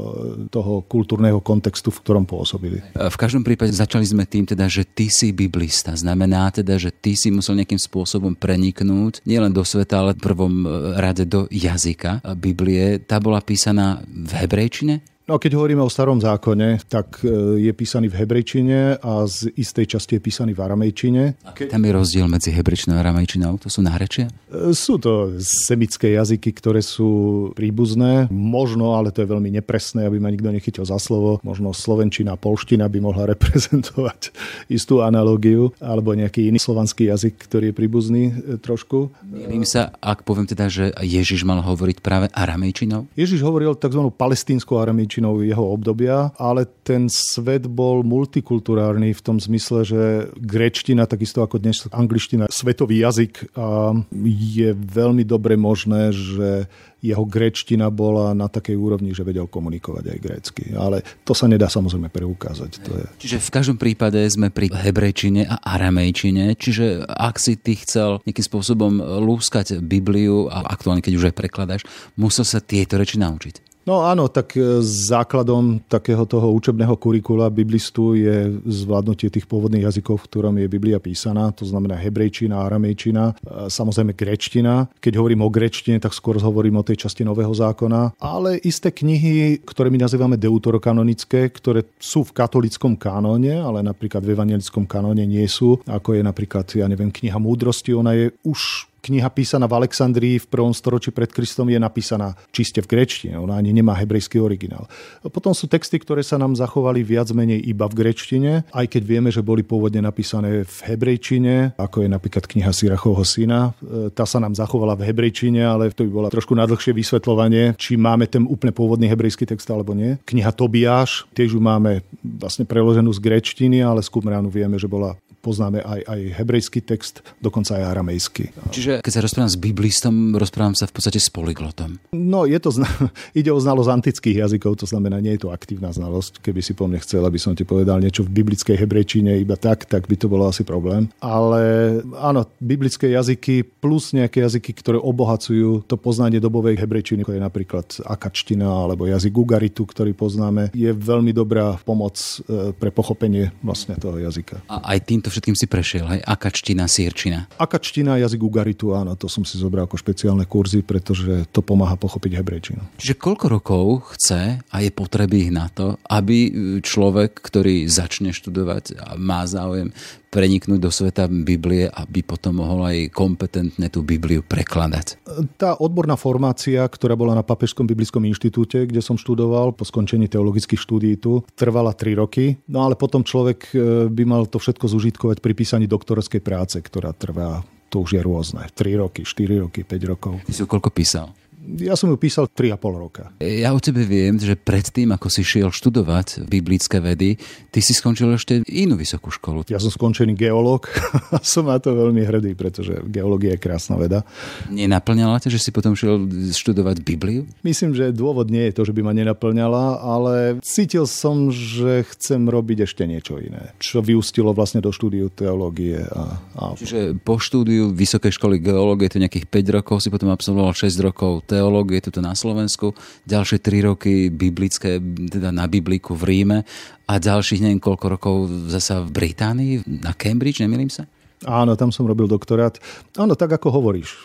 toho 0.50 0.82
kultúrneho 0.90 1.38
kontextu, 1.40 1.94
v 1.94 2.02
ktorom 2.02 2.26
pôsobili. 2.26 2.82
V 2.94 3.18
každom 3.20 3.46
prípade 3.46 3.74
začali 3.74 4.06
sme 4.06 4.26
tým 4.26 4.50
teda, 4.50 4.66
že 4.66 4.88
ty 4.88 5.08
si 5.14 5.30
biblista. 5.30 5.94
Znamená 5.94 6.50
teda, 6.50 6.80
že 6.82 6.90
ty 6.90 7.14
si 7.14 7.30
musel 7.30 7.62
nejakým 7.62 7.80
spôsobom 7.80 8.34
pre 8.34 8.58
preniknúť 8.74 9.22
nielen 9.30 9.54
do 9.54 9.62
sveta, 9.62 10.02
ale 10.02 10.18
v 10.18 10.26
prvom 10.26 10.54
e, 10.66 10.98
rade 10.98 11.30
do 11.30 11.46
jazyka 11.54 12.26
Biblie. 12.34 12.98
Tá 13.06 13.22
bola 13.22 13.40
písaná 13.40 14.02
v 14.10 14.32
hebrejčine? 14.34 15.06
No 15.24 15.40
keď 15.40 15.56
hovoríme 15.56 15.80
o 15.80 15.88
starom 15.88 16.20
zákone, 16.20 16.84
tak 16.92 17.24
e, 17.24 17.56
je 17.64 17.72
písaný 17.72 18.12
v 18.12 18.20
hebrejčine 18.20 19.00
a 19.00 19.24
z 19.24 19.56
istej 19.56 19.96
časti 19.96 20.20
je 20.20 20.22
písaný 20.28 20.52
v 20.52 20.60
aramejčine. 20.60 21.40
Keď... 21.48 21.72
Tam 21.72 21.80
je 21.80 21.92
rozdiel 21.96 22.28
medzi 22.28 22.52
hebrejčinou 22.52 23.00
a 23.00 23.08
aramejčinou? 23.08 23.56
To 23.64 23.72
sú 23.72 23.80
nárečia? 23.80 24.28
E, 24.52 24.76
sú 24.76 25.00
to 25.00 25.40
semické 25.40 26.20
jazyky, 26.20 26.52
ktoré 26.52 26.84
sú 26.84 27.56
príbuzné. 27.56 28.28
Možno, 28.36 29.00
ale 29.00 29.16
to 29.16 29.24
je 29.24 29.32
veľmi 29.32 29.48
nepresné, 29.48 30.04
aby 30.12 30.20
ma 30.20 30.28
nikto 30.28 30.52
nechytil 30.52 30.84
za 30.84 31.00
slovo. 31.00 31.40
Možno 31.40 31.72
slovenčina 31.72 32.36
a 32.36 32.42
polština 32.42 32.92
by 32.92 33.00
mohla 33.00 33.24
reprezentovať 33.32 34.36
istú 34.68 35.00
analógiu, 35.08 35.72
alebo 35.80 36.20
nejaký 36.20 36.52
iný 36.52 36.60
slovanský 36.60 37.08
jazyk, 37.08 37.48
ktorý 37.48 37.72
je 37.72 37.76
príbuzný 37.80 38.24
e, 38.28 38.34
trošku. 38.60 39.08
Milím 39.24 39.64
sa, 39.64 39.96
ak 40.04 40.28
poviem 40.28 40.52
teda, 40.52 40.68
že 40.68 40.92
Ježiš 41.00 41.48
mal 41.48 41.64
hovoriť 41.64 42.04
práve 42.04 42.28
aramejčinou? 42.36 43.08
Ježiš 43.16 43.40
hovoril 43.40 43.72
tzv. 43.80 44.04
palestínskou 44.12 44.84
aramejčinou 44.84 45.13
väčšinou 45.14 45.46
jeho 45.46 45.66
obdobia, 45.70 46.34
ale 46.42 46.66
ten 46.82 47.06
svet 47.06 47.70
bol 47.70 48.02
multikulturálny 48.02 49.14
v 49.14 49.22
tom 49.22 49.38
zmysle, 49.38 49.86
že 49.86 50.02
grečtina, 50.42 51.06
takisto 51.06 51.46
ako 51.46 51.62
dnes 51.62 51.86
angličtina, 51.94 52.50
svetový 52.50 53.06
jazyk 53.06 53.54
a 53.54 53.94
je 54.26 54.74
veľmi 54.74 55.22
dobre 55.22 55.54
možné, 55.54 56.10
že 56.10 56.66
jeho 57.04 57.28
gréčtina 57.28 57.92
bola 57.92 58.32
na 58.32 58.48
takej 58.48 58.80
úrovni, 58.80 59.12
že 59.12 59.28
vedel 59.28 59.46
komunikovať 59.46 60.04
aj 60.08 60.20
grécky. 60.24 60.64
Ale 60.72 61.04
to 61.28 61.36
sa 61.36 61.52
nedá 61.52 61.68
samozrejme 61.68 62.08
preukázať. 62.08 62.72
To 62.88 62.92
je... 62.96 63.06
Čiže 63.28 63.38
v 63.44 63.54
každom 63.54 63.78
prípade 63.78 64.24
sme 64.32 64.48
pri 64.48 64.72
hebrejčine 64.72 65.44
a 65.46 65.60
aramejčine, 65.78 66.56
čiže 66.56 67.04
ak 67.04 67.38
si 67.44 67.60
ty 67.60 67.76
chcel 67.76 68.24
nejakým 68.24 68.48
spôsobom 68.48 69.04
lúskať 69.20 69.84
Bibliu 69.84 70.48
a 70.48 70.64
aktuálne 70.64 71.04
keď 71.04 71.14
už 71.20 71.28
aj 71.30 71.36
prekladáš, 71.36 71.84
musel 72.16 72.48
sa 72.48 72.64
tieto 72.64 72.96
reči 72.96 73.20
naučiť. 73.20 73.73
No 73.84 74.08
áno, 74.08 74.32
tak 74.32 74.56
e, 74.56 74.80
základom 74.84 75.84
takého 75.92 76.24
toho 76.24 76.56
učebného 76.56 76.96
kurikula 76.96 77.52
biblistu 77.52 78.16
je 78.16 78.56
zvládnutie 78.64 79.28
tých 79.28 79.44
pôvodných 79.44 79.84
jazykov, 79.84 80.24
v 80.24 80.28
ktorom 80.32 80.56
je 80.56 80.72
Biblia 80.72 81.04
písaná, 81.04 81.52
to 81.52 81.68
znamená 81.68 82.00
hebrejčina, 82.00 82.64
aramejčina, 82.64 83.36
e, 83.36 83.68
samozrejme 83.68 84.16
grečtina. 84.16 84.88
Keď 85.04 85.14
hovorím 85.20 85.44
o 85.44 85.52
grečtine, 85.52 86.00
tak 86.00 86.16
skôr 86.16 86.40
hovorím 86.40 86.80
o 86.80 86.88
tej 86.88 87.04
časti 87.04 87.28
Nového 87.28 87.52
zákona, 87.52 88.16
ale 88.24 88.56
isté 88.64 88.88
knihy, 88.88 89.60
ktoré 89.68 89.92
my 89.92 90.00
nazývame 90.00 90.40
deutorokanonické, 90.40 91.52
ktoré 91.52 91.84
sú 92.00 92.24
v 92.24 92.32
katolickom 92.40 92.96
kanóne, 92.96 93.60
ale 93.60 93.84
napríklad 93.84 94.24
v 94.24 94.32
evangelickom 94.32 94.88
kanóne 94.88 95.28
nie 95.28 95.44
sú, 95.52 95.84
ako 95.92 96.16
je 96.16 96.24
napríklad, 96.24 96.72
ja 96.72 96.88
neviem, 96.88 97.12
kniha 97.12 97.36
múdrosti, 97.36 97.92
ona 97.92 98.16
je 98.16 98.32
už 98.48 98.93
kniha 99.04 99.28
písaná 99.28 99.68
v 99.68 99.84
Alexandrii 99.84 100.40
v 100.40 100.48
prvom 100.48 100.72
storočí 100.72 101.12
pred 101.12 101.28
Kristom 101.28 101.68
je 101.68 101.76
napísaná 101.76 102.40
čiste 102.56 102.80
v 102.80 102.88
grečtine, 102.88 103.36
ona 103.36 103.60
ani 103.60 103.76
nemá 103.76 103.92
hebrejský 104.00 104.40
originál. 104.40 104.88
Potom 105.28 105.52
sú 105.52 105.68
texty, 105.68 106.00
ktoré 106.00 106.24
sa 106.24 106.40
nám 106.40 106.56
zachovali 106.56 107.04
viac 107.04 107.28
menej 107.36 107.60
iba 107.68 107.84
v 107.92 108.00
grečtine, 108.00 108.64
aj 108.72 108.88
keď 108.88 109.04
vieme, 109.04 109.30
že 109.30 109.44
boli 109.44 109.68
pôvodne 109.68 110.00
napísané 110.00 110.64
v 110.64 110.78
hebrejčine, 110.88 111.76
ako 111.76 112.08
je 112.08 112.10
napríklad 112.10 112.48
kniha 112.48 112.72
Sirachovho 112.72 113.28
syna. 113.28 113.76
E, 113.84 114.08
tá 114.16 114.24
sa 114.24 114.40
nám 114.40 114.56
zachovala 114.56 114.96
v 114.96 115.12
hebrejčine, 115.12 115.60
ale 115.60 115.92
to 115.92 116.08
by 116.08 116.12
bola 116.24 116.30
trošku 116.32 116.56
na 116.56 116.64
dlhšie 116.64 116.96
vysvetľovanie, 116.96 117.76
či 117.76 118.00
máme 118.00 118.30
ten 118.32 118.48
úplne 118.48 118.72
pôvodný 118.72 119.12
hebrejský 119.12 119.44
text 119.44 119.68
alebo 119.68 119.92
nie. 119.92 120.16
Kniha 120.24 120.56
Tobiáš, 120.56 121.28
tiež 121.36 121.58
ju 121.58 121.62
máme 121.62 122.06
vlastne 122.24 122.64
preloženú 122.64 123.12
z 123.12 123.20
grečtiny, 123.20 123.84
ale 123.84 124.00
z 124.00 124.10
Qumránu 124.14 124.48
vieme, 124.48 124.80
že 124.80 124.88
bola 124.88 125.20
poznáme 125.44 125.84
aj, 125.84 126.02
aj 126.08 126.20
hebrejský 126.40 126.80
text, 126.80 127.20
dokonca 127.44 127.76
aj 127.76 127.84
aramejský. 127.92 128.72
Čiže 128.72 128.92
keď 129.04 129.12
sa 129.12 129.22
rozprávam 129.22 129.52
s 129.52 129.60
biblistom, 129.60 130.16
rozprávam 130.40 130.72
sa 130.72 130.88
v 130.88 130.96
podstate 130.96 131.20
s 131.20 131.28
polyglotom. 131.28 132.00
No, 132.16 132.48
je 132.48 132.56
to, 132.64 132.72
ide 133.40 133.52
o 133.52 133.60
znalosť 133.60 133.92
antických 133.92 134.48
jazykov, 134.48 134.80
to 134.80 134.88
znamená, 134.88 135.20
nie 135.20 135.36
je 135.36 135.44
to 135.44 135.50
aktívna 135.52 135.92
znalosť. 135.92 136.40
Keby 136.40 136.64
si 136.64 136.72
po 136.72 136.88
mne 136.88 137.04
chcel, 137.04 137.28
aby 137.28 137.36
som 137.36 137.52
ti 137.52 137.68
povedal 137.68 138.00
niečo 138.00 138.24
v 138.24 138.32
biblickej 138.32 138.80
hebrejčine 138.80 139.36
iba 139.36 139.60
tak, 139.60 139.84
tak 139.84 140.08
by 140.08 140.16
to 140.16 140.32
bolo 140.32 140.48
asi 140.48 140.64
problém. 140.64 141.12
Ale 141.20 142.00
áno, 142.16 142.48
biblické 142.64 143.12
jazyky 143.12 143.68
plus 143.84 144.16
nejaké 144.16 144.40
jazyky, 144.40 144.72
ktoré 144.80 144.96
obohacujú 144.96 145.84
to 145.84 146.00
poznanie 146.00 146.40
dobovej 146.40 146.80
hebrejčiny, 146.80 147.28
ako 147.28 147.36
je 147.36 147.42
napríklad 147.44 147.88
akačtina 148.08 148.72
alebo 148.72 149.04
jazyk 149.10 149.34
ugaritu, 149.36 149.84
ktorý 149.84 150.16
poznáme, 150.16 150.72
je 150.72 150.94
veľmi 150.94 151.36
dobrá 151.36 151.76
pomoc 151.82 152.16
e, 152.16 152.72
pre 152.72 152.94
pochopenie 152.94 153.52
vlastne 153.60 154.00
toho 154.00 154.22
jazyka. 154.22 154.64
A 154.70 154.96
aj 154.96 155.10
týmto 155.10 155.33
všetkým 155.34 155.58
si 155.58 155.66
prešiel, 155.66 156.06
hej? 156.14 156.22
Akačtina, 156.22 156.86
sírčina. 156.86 157.50
Akačtina, 157.58 158.22
jazyk 158.22 158.42
ugaritu, 158.46 158.94
áno, 158.94 159.18
to 159.18 159.26
som 159.26 159.42
si 159.42 159.58
zobral 159.58 159.90
ako 159.90 159.98
špeciálne 159.98 160.46
kurzy, 160.46 160.86
pretože 160.86 161.50
to 161.50 161.66
pomáha 161.66 161.98
pochopiť 161.98 162.38
hebrejčinu. 162.38 162.82
Čiže 163.02 163.18
koľko 163.18 163.46
rokov 163.50 163.84
chce 164.14 164.62
a 164.62 164.78
je 164.78 164.92
potreby 164.94 165.50
na 165.50 165.74
to, 165.74 165.98
aby 166.06 166.54
človek, 166.86 167.42
ktorý 167.42 167.90
začne 167.90 168.30
študovať 168.30 169.02
a 169.02 169.18
má 169.18 169.42
záujem, 169.50 169.90
preniknúť 170.34 170.80
do 170.82 170.90
sveta 170.90 171.30
Biblie, 171.30 171.86
aby 171.86 172.26
potom 172.26 172.66
mohol 172.66 172.90
aj 172.90 173.14
kompetentne 173.14 173.86
tú 173.94 174.02
Bibliu 174.02 174.42
prekladať? 174.42 175.22
Tá 175.62 175.78
odborná 175.78 176.18
formácia, 176.18 176.82
ktorá 176.82 177.14
bola 177.14 177.38
na 177.38 177.46
Papežskom 177.46 177.86
biblickom 177.86 178.26
inštitúte, 178.26 178.90
kde 178.90 179.06
som 179.06 179.14
študoval 179.14 179.78
po 179.78 179.86
skončení 179.86 180.26
teologických 180.26 180.82
štúdií 180.82 181.22
tu, 181.22 181.46
trvala 181.54 181.94
3 181.94 182.18
roky. 182.18 182.58
No 182.66 182.82
ale 182.82 182.98
potom 182.98 183.22
človek 183.22 183.60
e, 183.70 184.10
by 184.10 184.24
mal 184.26 184.50
to 184.50 184.58
všetko 184.58 184.90
zužitkovať 184.90 185.23
pri 185.24 185.54
písaní 185.56 185.88
doktorskej 185.88 186.44
práce, 186.44 186.76
ktorá 186.82 187.16
trvá 187.16 187.64
to 187.94 188.02
už 188.02 188.18
je 188.18 188.22
rôzne. 188.26 188.66
3 188.74 188.98
roky, 188.98 189.22
4 189.22 189.70
roky, 189.70 189.86
5 189.86 190.10
rokov. 190.10 190.42
Ty 190.50 190.52
si 190.52 190.66
koľko 190.66 190.90
písal? 190.90 191.30
Ja 191.64 191.96
som 191.96 192.12
ju 192.12 192.20
písal 192.20 192.52
3,5 192.52 192.76
roka. 193.00 193.24
Ja 193.40 193.72
o 193.72 193.80
tebe 193.80 194.04
viem, 194.04 194.36
že 194.36 194.60
predtým, 194.60 195.16
ako 195.16 195.32
si 195.32 195.48
šiel 195.48 195.72
študovať 195.72 196.44
biblické 196.44 197.00
vedy, 197.00 197.40
ty 197.72 197.80
si 197.80 197.96
skončil 197.96 198.36
ešte 198.36 198.68
inú 198.68 199.00
vysokú 199.00 199.32
školu. 199.32 199.64
Ja 199.72 199.80
som 199.80 199.88
skončený 199.88 200.36
geológ 200.36 200.92
a 201.36 201.40
som 201.40 201.72
na 201.72 201.80
to 201.80 201.96
veľmi 201.96 202.20
hrdý, 202.20 202.52
pretože 202.60 203.00
geológia 203.08 203.56
je 203.56 203.64
krásna 203.64 203.96
veda. 203.96 204.28
Nenaplňala 204.68 205.40
ťa, 205.40 205.56
že 205.56 205.60
si 205.64 205.70
potom 205.72 205.96
šiel 205.96 206.28
študovať 206.52 207.00
Bibliu? 207.00 207.48
Myslím, 207.64 207.96
že 207.96 208.12
dôvod 208.12 208.52
nie 208.52 208.68
je 208.70 208.76
to, 208.76 208.82
že 208.84 208.96
by 208.96 209.02
ma 209.08 209.14
nenaplňala, 209.16 210.04
ale 210.04 210.34
cítil 210.60 211.08
som, 211.08 211.48
že 211.48 212.04
chcem 212.12 212.44
robiť 212.44 212.92
ešte 212.92 213.08
niečo 213.08 213.40
iné, 213.40 213.72
čo 213.80 214.04
vyústilo 214.04 214.52
vlastne 214.52 214.84
do 214.84 214.92
štúdiu 214.92 215.32
teológie. 215.32 216.04
A, 216.12 216.44
a... 216.60 216.64
Čiže 216.76 217.16
po 217.24 217.40
štúdiu 217.40 217.96
Vysokej 217.96 218.36
školy 218.36 218.60
geológie 218.60 219.08
to 219.08 219.22
nejakých 219.24 219.48
5 219.48 219.78
rokov 219.80 219.96
si 220.04 220.12
potom 220.12 220.28
absolvoval 220.28 220.76
6 220.76 220.92
rokov 221.00 221.48
teológie 221.54 222.02
tuto 222.02 222.26
na 222.26 222.34
Slovensku, 222.34 222.98
ďalšie 223.30 223.62
tri 223.62 223.86
roky 223.86 224.34
biblické, 224.34 224.98
teda 225.30 225.54
na 225.54 225.70
Bibliku 225.70 226.18
v 226.18 226.24
Ríme 226.26 226.60
a 227.06 227.14
ďalších 227.22 227.62
neviem 227.62 227.78
koľko 227.78 228.06
rokov 228.10 228.36
zasa 228.74 229.06
v 229.06 229.14
Británii, 229.14 229.74
na 230.02 230.18
Cambridge, 230.18 230.66
nemýlim 230.66 230.90
sa? 230.90 231.06
Áno, 231.44 231.76
tam 231.76 231.92
som 231.92 232.08
robil 232.08 232.26
doktorát. 232.26 232.80
Áno, 233.20 233.36
tak 233.36 233.52
ako 233.60 233.68
hovoríš. 233.68 234.10
E, 234.10 234.18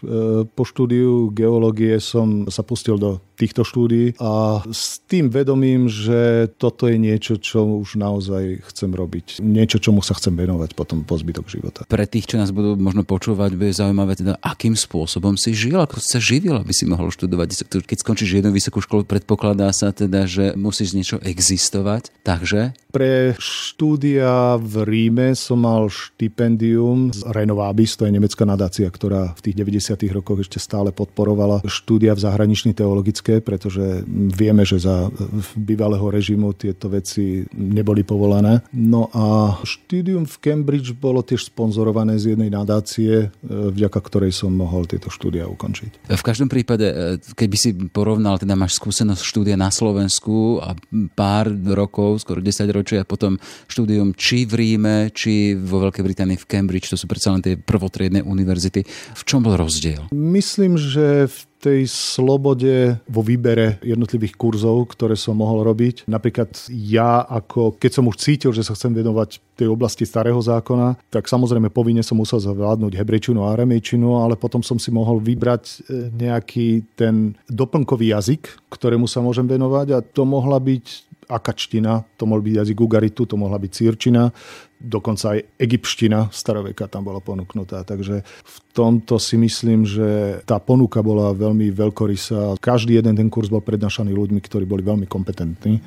po 0.47 0.63
štúdiu 0.63 1.35
geológie 1.35 1.99
som 1.99 2.47
sa 2.47 2.63
pustil 2.63 2.95
do 2.95 3.19
týchto 3.39 3.63
štúdií 3.63 4.19
a 4.19 4.67
s 4.67 4.99
tým 5.07 5.31
vedomím, 5.31 5.87
že 5.87 6.51
toto 6.59 6.91
je 6.91 6.99
niečo, 6.99 7.39
čo 7.39 7.63
už 7.79 7.95
naozaj 7.95 8.67
chcem 8.67 8.91
robiť. 8.91 9.39
Niečo, 9.39 9.79
čomu 9.79 10.03
sa 10.03 10.19
chcem 10.19 10.35
venovať 10.35 10.75
potom 10.75 11.07
po 11.07 11.15
zbytok 11.15 11.47
života. 11.47 11.81
Pre 11.87 12.05
tých, 12.11 12.27
čo 12.27 12.43
nás 12.43 12.51
budú 12.51 12.75
možno 12.75 13.07
počúvať, 13.07 13.55
bude 13.55 13.71
zaujímavé 13.71 14.19
teda, 14.19 14.35
akým 14.43 14.75
spôsobom 14.75 15.39
si 15.39 15.55
žil, 15.55 15.79
ako 15.79 16.03
sa 16.03 16.19
živil, 16.19 16.59
aby 16.59 16.75
si 16.75 16.83
mohol 16.91 17.15
študovať. 17.15 17.71
Keď 17.87 17.99
skončíš 18.03 18.43
jednu 18.43 18.51
vysokú 18.51 18.83
školu, 18.83 19.07
predpokladá 19.07 19.71
sa 19.71 19.95
teda, 19.95 20.27
že 20.27 20.59
musíš 20.59 20.99
niečo 20.99 21.23
existovať. 21.23 22.11
Takže? 22.27 22.75
Pre 22.91 23.37
štúdia 23.39 24.57
v 24.59 24.75
Ríme 24.83 25.37
som 25.37 25.63
mal 25.63 25.87
štipendium 25.93 27.13
z 27.13 27.23
Renovabis, 27.31 27.95
to 27.95 28.09
je 28.09 28.17
nemecká 28.17 28.49
nadácia, 28.49 28.89
ktorá 28.89 29.37
v 29.37 29.41
tých 29.45 29.57
90. 29.61 30.09
rokoch 30.11 30.41
ešte 30.41 30.57
stále 30.57 30.91
podporovala 30.91 31.63
štúdia 31.69 32.17
v 32.17 32.25
zahraničnej 32.25 32.73
teologickej 32.73 33.28
problematické, 33.29 33.45
pretože 33.45 34.05
vieme, 34.09 34.65
že 34.65 34.81
za 34.81 35.13
bývalého 35.57 36.09
režimu 36.09 36.57
tieto 36.57 36.89
veci 36.89 37.45
neboli 37.53 38.03
povolané. 38.03 38.65
No 38.73 39.13
a 39.13 39.59
štúdium 39.65 40.25
v 40.25 40.37
Cambridge 40.41 40.97
bolo 40.97 41.21
tiež 41.21 41.53
sponzorované 41.53 42.17
z 42.17 42.35
jednej 42.35 42.49
nadácie, 42.49 43.29
e, 43.29 43.47
vďaka 43.49 44.01
ktorej 44.01 44.33
som 44.33 44.53
mohol 44.53 44.89
tieto 44.89 45.13
štúdia 45.13 45.45
ukončiť. 45.49 46.09
V 46.09 46.25
každom 46.25 46.49
prípade, 46.49 46.87
e, 46.89 46.95
keby 47.21 47.57
si 47.57 47.71
porovnal, 47.93 48.41
teda 48.41 48.57
máš 48.57 48.81
skúsenosť 48.81 49.23
štúdia 49.23 49.57
na 49.59 49.69
Slovensku 49.69 50.63
a 50.65 50.73
pár 51.13 51.53
rokov, 51.53 52.25
skoro 52.25 52.41
10 52.41 52.73
ročia, 52.73 53.05
a 53.05 53.09
potom 53.09 53.37
štúdium 53.69 54.17
či 54.17 54.49
v 54.49 54.55
Ríme, 54.59 55.13
či 55.13 55.53
vo 55.55 55.85
Veľkej 55.85 56.05
Británii 56.05 56.39
v 56.41 56.49
Cambridge, 56.49 56.91
to 56.91 56.99
sú 56.99 57.05
predsa 57.05 57.35
len 57.35 57.45
tie 57.45 57.59
prvotriedne 57.59 58.25
univerzity. 58.25 58.83
V 59.15 59.23
čom 59.27 59.45
bol 59.45 59.59
rozdiel? 59.59 60.09
Myslím, 60.15 60.79
že 60.79 61.29
v 61.29 61.39
tej 61.59 61.91
slobode 61.91 63.03
vo 63.11 63.23
výbere 63.23 63.83
jednotlivých 63.83 64.39
kurzov, 64.39 64.95
ktoré 64.95 65.19
som 65.19 65.35
mohol 65.35 65.67
robiť. 65.67 66.07
Napríklad 66.07 66.55
ja, 66.71 67.27
ako 67.27 67.75
keď 67.77 67.91
som 67.99 68.07
už 68.07 68.17
cítil, 68.23 68.51
že 68.55 68.63
sa 68.63 68.79
chcem 68.79 68.95
venovať 68.95 69.43
tej 69.59 69.67
oblasti 69.67 70.07
starého 70.07 70.39
zákona, 70.39 70.95
tak 71.11 71.27
samozrejme 71.27 71.75
povinne 71.75 72.07
som 72.07 72.15
musel 72.15 72.39
zvládnuť 72.39 72.95
hebrejčinu 72.95 73.43
a 73.43 73.59
aramejčinu, 73.59 74.23
ale 74.23 74.39
potom 74.39 74.63
som 74.63 74.79
si 74.79 74.95
mohol 74.95 75.19
vybrať 75.19 75.63
e, 75.67 75.75
nejaký 76.15 76.87
ten 76.95 77.35
doplnkový 77.51 78.15
jazyk, 78.15 78.71
ktorému 78.71 79.11
sa 79.11 79.19
môžem 79.19 79.51
venovať 79.51 79.87
a 79.93 79.99
to 79.99 80.23
mohla 80.23 80.63
byť 80.63 81.08
akačtina, 81.29 82.03
to 82.17 82.25
mohol 82.25 82.41
byť 82.41 82.55
jazyk 82.65 82.79
ugaritu, 82.81 83.29
to 83.29 83.37
mohla 83.37 83.61
byť 83.61 83.73
sírčina, 83.73 84.33
dokonca 84.81 85.37
aj 85.37 85.39
egyptština 85.61 86.33
staroveka 86.33 86.89
tam 86.89 87.05
bola 87.05 87.21
ponúknutá. 87.21 87.85
Takže 87.85 88.25
v 88.25 88.57
tomto 88.73 89.21
si 89.21 89.37
myslím, 89.37 89.85
že 89.85 90.41
tá 90.49 90.57
ponuka 90.57 91.05
bola 91.05 91.37
veľmi 91.37 91.69
veľkorysá. 91.69 92.57
Každý 92.59 92.97
jeden 92.97 93.15
ten 93.15 93.29
kurz 93.29 93.53
bol 93.53 93.61
prednášaný 93.61 94.17
ľuďmi, 94.17 94.41
ktorí 94.41 94.65
boli 94.65 94.81
veľmi 94.81 95.05
kompetentní. 95.05 95.85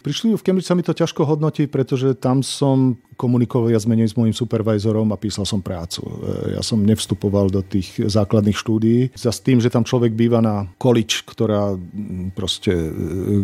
Pri 0.00 0.16
štúdiu 0.16 0.40
v 0.40 0.44
Cambridge 0.44 0.64
sa 0.64 0.72
mi 0.72 0.80
to 0.80 0.96
ťažko 0.96 1.28
hodnotí, 1.28 1.68
pretože 1.68 2.16
tam 2.16 2.40
som 2.40 2.96
komunikoval 3.20 3.68
viac 3.68 3.84
menej 3.84 4.08
s 4.08 4.16
môjim 4.16 4.32
supervizorom 4.32 5.12
a 5.12 5.20
písal 5.20 5.44
som 5.44 5.60
prácu. 5.60 6.00
E, 6.00 6.56
ja 6.56 6.64
som 6.64 6.80
nevstupoval 6.80 7.52
do 7.52 7.60
tých 7.60 8.00
základných 8.00 8.56
štúdií. 8.56 9.12
Za 9.12 9.28
s 9.28 9.44
tým, 9.44 9.60
že 9.60 9.68
tam 9.68 9.84
človek 9.84 10.16
býva 10.16 10.40
na 10.40 10.64
količ, 10.80 11.28
ktorá 11.28 11.76
proste, 12.32 12.72
e, 12.72 12.88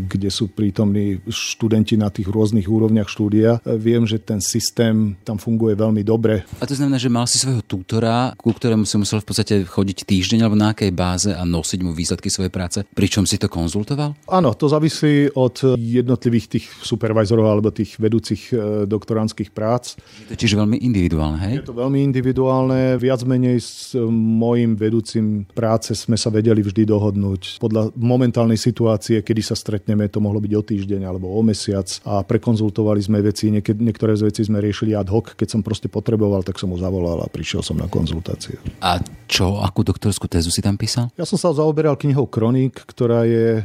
kde 0.08 0.32
sú 0.32 0.48
prítomní 0.48 1.20
študenti 1.28 2.00
na 2.00 2.08
tých 2.08 2.32
rôznych 2.32 2.64
úrovniach 2.64 3.12
štúdia, 3.12 3.60
e, 3.60 3.76
viem, 3.76 4.08
že 4.08 4.16
ten 4.16 4.40
systém 4.40 5.12
tam 5.20 5.36
funguje 5.36 5.76
veľmi 5.76 6.00
dobre. 6.00 6.48
A 6.56 6.64
to 6.64 6.72
znamená, 6.72 6.96
že 6.96 7.12
mal 7.12 7.28
si 7.28 7.36
svojho 7.36 7.60
tutora, 7.60 8.32
ku 8.40 8.56
ktorému 8.56 8.88
si 8.88 8.96
musel 8.96 9.20
v 9.20 9.28
podstate 9.28 9.68
chodiť 9.68 10.08
týždeň 10.08 10.48
alebo 10.48 10.56
na 10.56 10.72
akej 10.72 10.88
báze 10.96 11.28
a 11.28 11.44
nosiť 11.44 11.84
mu 11.84 11.92
výsledky 11.92 12.32
svojej 12.32 12.48
práce, 12.48 12.80
pričom 12.96 13.28
si 13.28 13.36
to 13.36 13.52
konzultoval? 13.52 14.16
Áno, 14.32 14.56
to 14.56 14.72
závisí 14.72 15.28
od 15.36 15.76
jednotlivých 15.76 16.46
tých 16.48 16.66
supervizorov 16.80 17.44
alebo 17.44 17.74
tých 17.74 17.98
vedúcich 18.00 18.54
doktoránskych 18.86 19.50
prác 19.50 19.65
prác. 19.66 19.98
Je 20.22 20.38
to 20.38 20.46
čiže 20.46 20.54
veľmi 20.54 20.78
individuálne, 20.78 21.38
hej? 21.42 21.54
Je 21.58 21.66
to 21.66 21.74
veľmi 21.74 21.98
individuálne. 22.06 22.94
Viac 23.02 23.26
menej 23.26 23.58
s 23.58 23.98
mojim 24.14 24.78
vedúcim 24.78 25.42
práce 25.50 25.98
sme 25.98 26.14
sa 26.14 26.30
vedeli 26.30 26.62
vždy 26.62 26.86
dohodnúť. 26.86 27.58
Podľa 27.58 27.90
momentálnej 27.98 28.54
situácie, 28.54 29.26
kedy 29.26 29.42
sa 29.42 29.58
stretneme, 29.58 30.06
to 30.06 30.22
mohlo 30.22 30.38
byť 30.38 30.52
o 30.54 30.62
týždeň 30.62 31.02
alebo 31.02 31.34
o 31.34 31.42
mesiac 31.42 31.90
a 32.06 32.22
prekonzultovali 32.22 33.02
sme 33.02 33.18
veci. 33.26 33.50
Niekedy, 33.50 33.82
niektoré 33.82 34.14
z 34.14 34.30
vecí 34.30 34.46
sme 34.46 34.62
riešili 34.62 34.94
ad 34.94 35.10
hoc. 35.10 35.34
Keď 35.34 35.58
som 35.58 35.60
proste 35.66 35.90
potreboval, 35.90 36.46
tak 36.46 36.62
som 36.62 36.70
mu 36.70 36.78
zavolal 36.78 37.26
a 37.26 37.26
prišiel 37.26 37.66
som 37.66 37.74
na 37.74 37.90
konzultáciu. 37.90 38.62
A 38.78 39.02
čo, 39.26 39.58
akú 39.58 39.82
doktorskú 39.82 40.30
tézu 40.30 40.54
si 40.54 40.62
tam 40.62 40.78
písal? 40.78 41.10
Ja 41.18 41.26
som 41.26 41.34
sa 41.34 41.50
zaoberal 41.50 41.98
knihou 41.98 42.30
Kronik, 42.30 42.86
ktorá 42.86 43.26
je 43.26 43.58
e, 43.58 43.62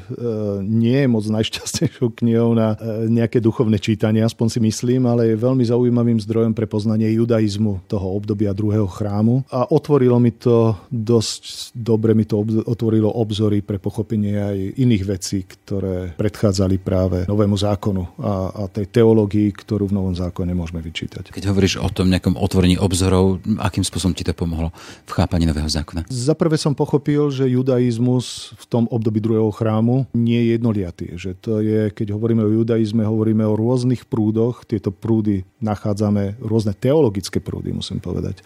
nie 0.65 1.05
je 1.05 1.07
moc 1.11 1.21
najšťastnejšou 1.29 2.17
knihou 2.17 2.57
na 2.57 2.73
e, 2.73 3.05
nejaké 3.11 3.37
duchovné 3.37 3.77
čítanie, 3.77 4.25
aspoň 4.25 4.47
si 4.57 4.59
myslím, 4.63 5.05
ale 5.05 5.33
je 5.33 5.35
veľmi 5.37 5.61
zaujímavá 5.61 5.90
zaujímavým 5.91 6.23
zdrojom 6.23 6.55
pre 6.55 6.71
poznanie 6.71 7.11
judaizmu 7.19 7.83
toho 7.91 8.15
obdobia 8.15 8.55
druhého 8.55 8.87
chrámu 8.87 9.43
a 9.51 9.67
otvorilo 9.67 10.23
mi 10.23 10.31
to 10.31 10.79
dosť 10.87 11.75
dobre, 11.75 12.15
mi 12.15 12.23
to 12.23 12.39
otvorilo 12.63 13.11
obzory 13.11 13.59
pre 13.59 13.75
pochopenie 13.75 14.39
aj 14.39 14.57
iných 14.79 15.03
vecí, 15.03 15.43
ktoré 15.43 16.15
predchádzali 16.15 16.79
práve 16.79 17.27
novému 17.27 17.59
zákonu 17.59 18.07
a, 18.23 18.55
a 18.55 18.71
tej 18.71 18.87
teológii, 18.87 19.51
ktorú 19.51 19.91
v 19.91 19.99
novom 19.99 20.15
zákone 20.15 20.55
môžeme 20.55 20.79
vyčítať. 20.79 21.35
Keď 21.35 21.51
hovoríš 21.51 21.83
o 21.83 21.91
tom 21.91 22.07
nejakom 22.07 22.39
otvorení 22.39 22.79
obzorov, 22.79 23.43
akým 23.59 23.83
spôsobom 23.83 24.15
ti 24.15 24.23
to 24.23 24.31
pomohlo 24.31 24.71
v 25.03 25.11
chápaní 25.11 25.43
nového 25.43 25.67
zákona? 25.67 26.07
Za 26.07 26.39
prvé 26.39 26.55
som 26.55 26.71
pochopil, 26.71 27.27
že 27.35 27.51
judaizmus 27.51 28.55
v 28.55 28.65
tom 28.71 28.87
období 28.87 29.19
druhého 29.19 29.51
chrámu 29.51 30.07
nie 30.15 30.39
je 30.39 30.55
jednoliatý. 30.55 31.05
Že 31.19 31.31
to 31.43 31.59
je, 31.59 31.91
keď 31.91 32.15
hovoríme 32.15 32.47
o 32.47 32.55
judaizme, 32.63 33.03
hovoríme 33.03 33.43
o 33.43 33.59
rôznych 33.59 34.07
prúdoch. 34.07 34.63
Tieto 34.63 34.95
prúdy 34.95 35.43
nachádzame, 35.81 36.37
rôzne 36.37 36.77
teologické 36.77 37.41
prúdy, 37.41 37.73
musím 37.73 37.97
povedať. 37.97 38.45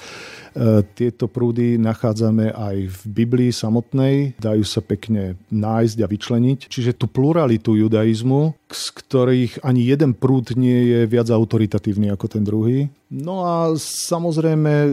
E, 0.55 0.87
tieto 0.95 1.27
prúdy 1.27 1.75
nachádzame 1.75 2.55
aj 2.55 2.77
v 2.87 2.99
Biblii 3.11 3.51
samotnej, 3.51 4.39
dajú 4.39 4.63
sa 4.63 4.79
pekne 4.79 5.35
nájsť 5.51 5.97
a 5.99 6.07
vyčleniť. 6.07 6.59
Čiže 6.71 6.95
tú 6.95 7.11
pluralitu 7.11 7.75
judaizmu, 7.75 8.55
z 8.71 8.85
ktorých 9.03 9.67
ani 9.67 9.83
jeden 9.83 10.15
prúd 10.15 10.55
nie 10.55 10.95
je 10.95 10.99
viac 11.11 11.27
autoritatívny 11.27 12.07
ako 12.07 12.39
ten 12.39 12.47
druhý. 12.47 12.87
No 13.13 13.45
a 13.45 13.55
samozrejme 13.77 14.73
e, 14.73 14.89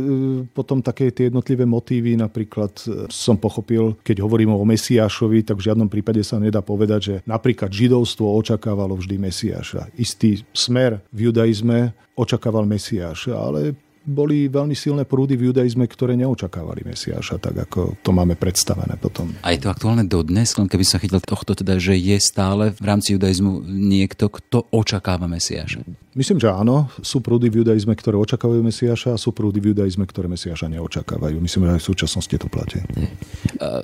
potom 0.52 0.85
také 0.85 1.09
tie 1.09 1.33
jednotlivé 1.33 1.64
motívy, 1.64 2.12
napríklad 2.21 2.73
e, 2.85 3.09
som 3.09 3.40
pochopil, 3.40 3.97
keď 4.04 4.21
hovorím 4.21 4.52
o 4.52 4.69
Mesiášovi, 4.69 5.49
tak 5.49 5.57
v 5.57 5.73
žiadnom 5.73 5.88
prípade 5.88 6.21
sa 6.21 6.37
nedá 6.37 6.61
povedať, 6.61 7.00
že 7.00 7.14
napríklad 7.25 7.73
židovstvo 7.73 8.28
očakávalo 8.37 9.00
vždy 9.00 9.16
Mesiáša. 9.16 9.88
Istý 9.97 10.45
smer 10.52 11.00
v 11.09 11.33
judaizme 11.33 11.97
očakával 12.12 12.69
Mesiáša, 12.69 13.33
ale 13.33 13.73
boli 14.02 14.50
veľmi 14.50 14.75
silné 14.75 15.06
prúdy 15.06 15.38
v 15.38 15.50
judaizme, 15.50 15.87
ktoré 15.87 16.18
neočakávali 16.18 16.82
Mesiáša, 16.82 17.38
tak 17.38 17.54
ako 17.71 18.02
to 18.02 18.11
máme 18.11 18.35
predstavené 18.35 18.99
potom. 18.99 19.30
A 19.47 19.54
je 19.54 19.62
to 19.62 19.71
aktuálne 19.71 20.06
dodnes, 20.06 20.59
len 20.59 20.66
keby 20.66 20.85
sa 20.85 20.99
chytil 20.99 21.23
tohto, 21.23 21.54
teda, 21.54 21.78
že 21.78 21.94
je 21.94 22.18
stále 22.18 22.75
v 22.75 22.85
rámci 22.85 23.14
judaizmu 23.14 23.62
niekto, 23.66 24.26
kto 24.28 24.66
očakáva 24.75 25.30
Mesiáša? 25.30 25.87
Myslím, 26.12 26.37
že 26.37 26.52
áno. 26.52 26.92
Sú 27.00 27.25
prúdy 27.25 27.49
v 27.49 27.64
judaizme, 27.64 27.97
ktoré 27.97 28.21
očakávajú 28.21 28.61
Mesiáša 28.61 29.16
a 29.16 29.18
sú 29.18 29.32
prúdy 29.32 29.64
v 29.64 29.73
judaizme, 29.73 30.04
ktoré 30.04 30.28
Mesiáša 30.28 30.68
neočakávajú. 30.68 31.40
Myslím, 31.40 31.73
že 31.73 31.78
aj 31.78 31.80
v 31.80 31.88
súčasnosti 31.88 32.37
to 32.37 32.49
platí. 32.52 32.85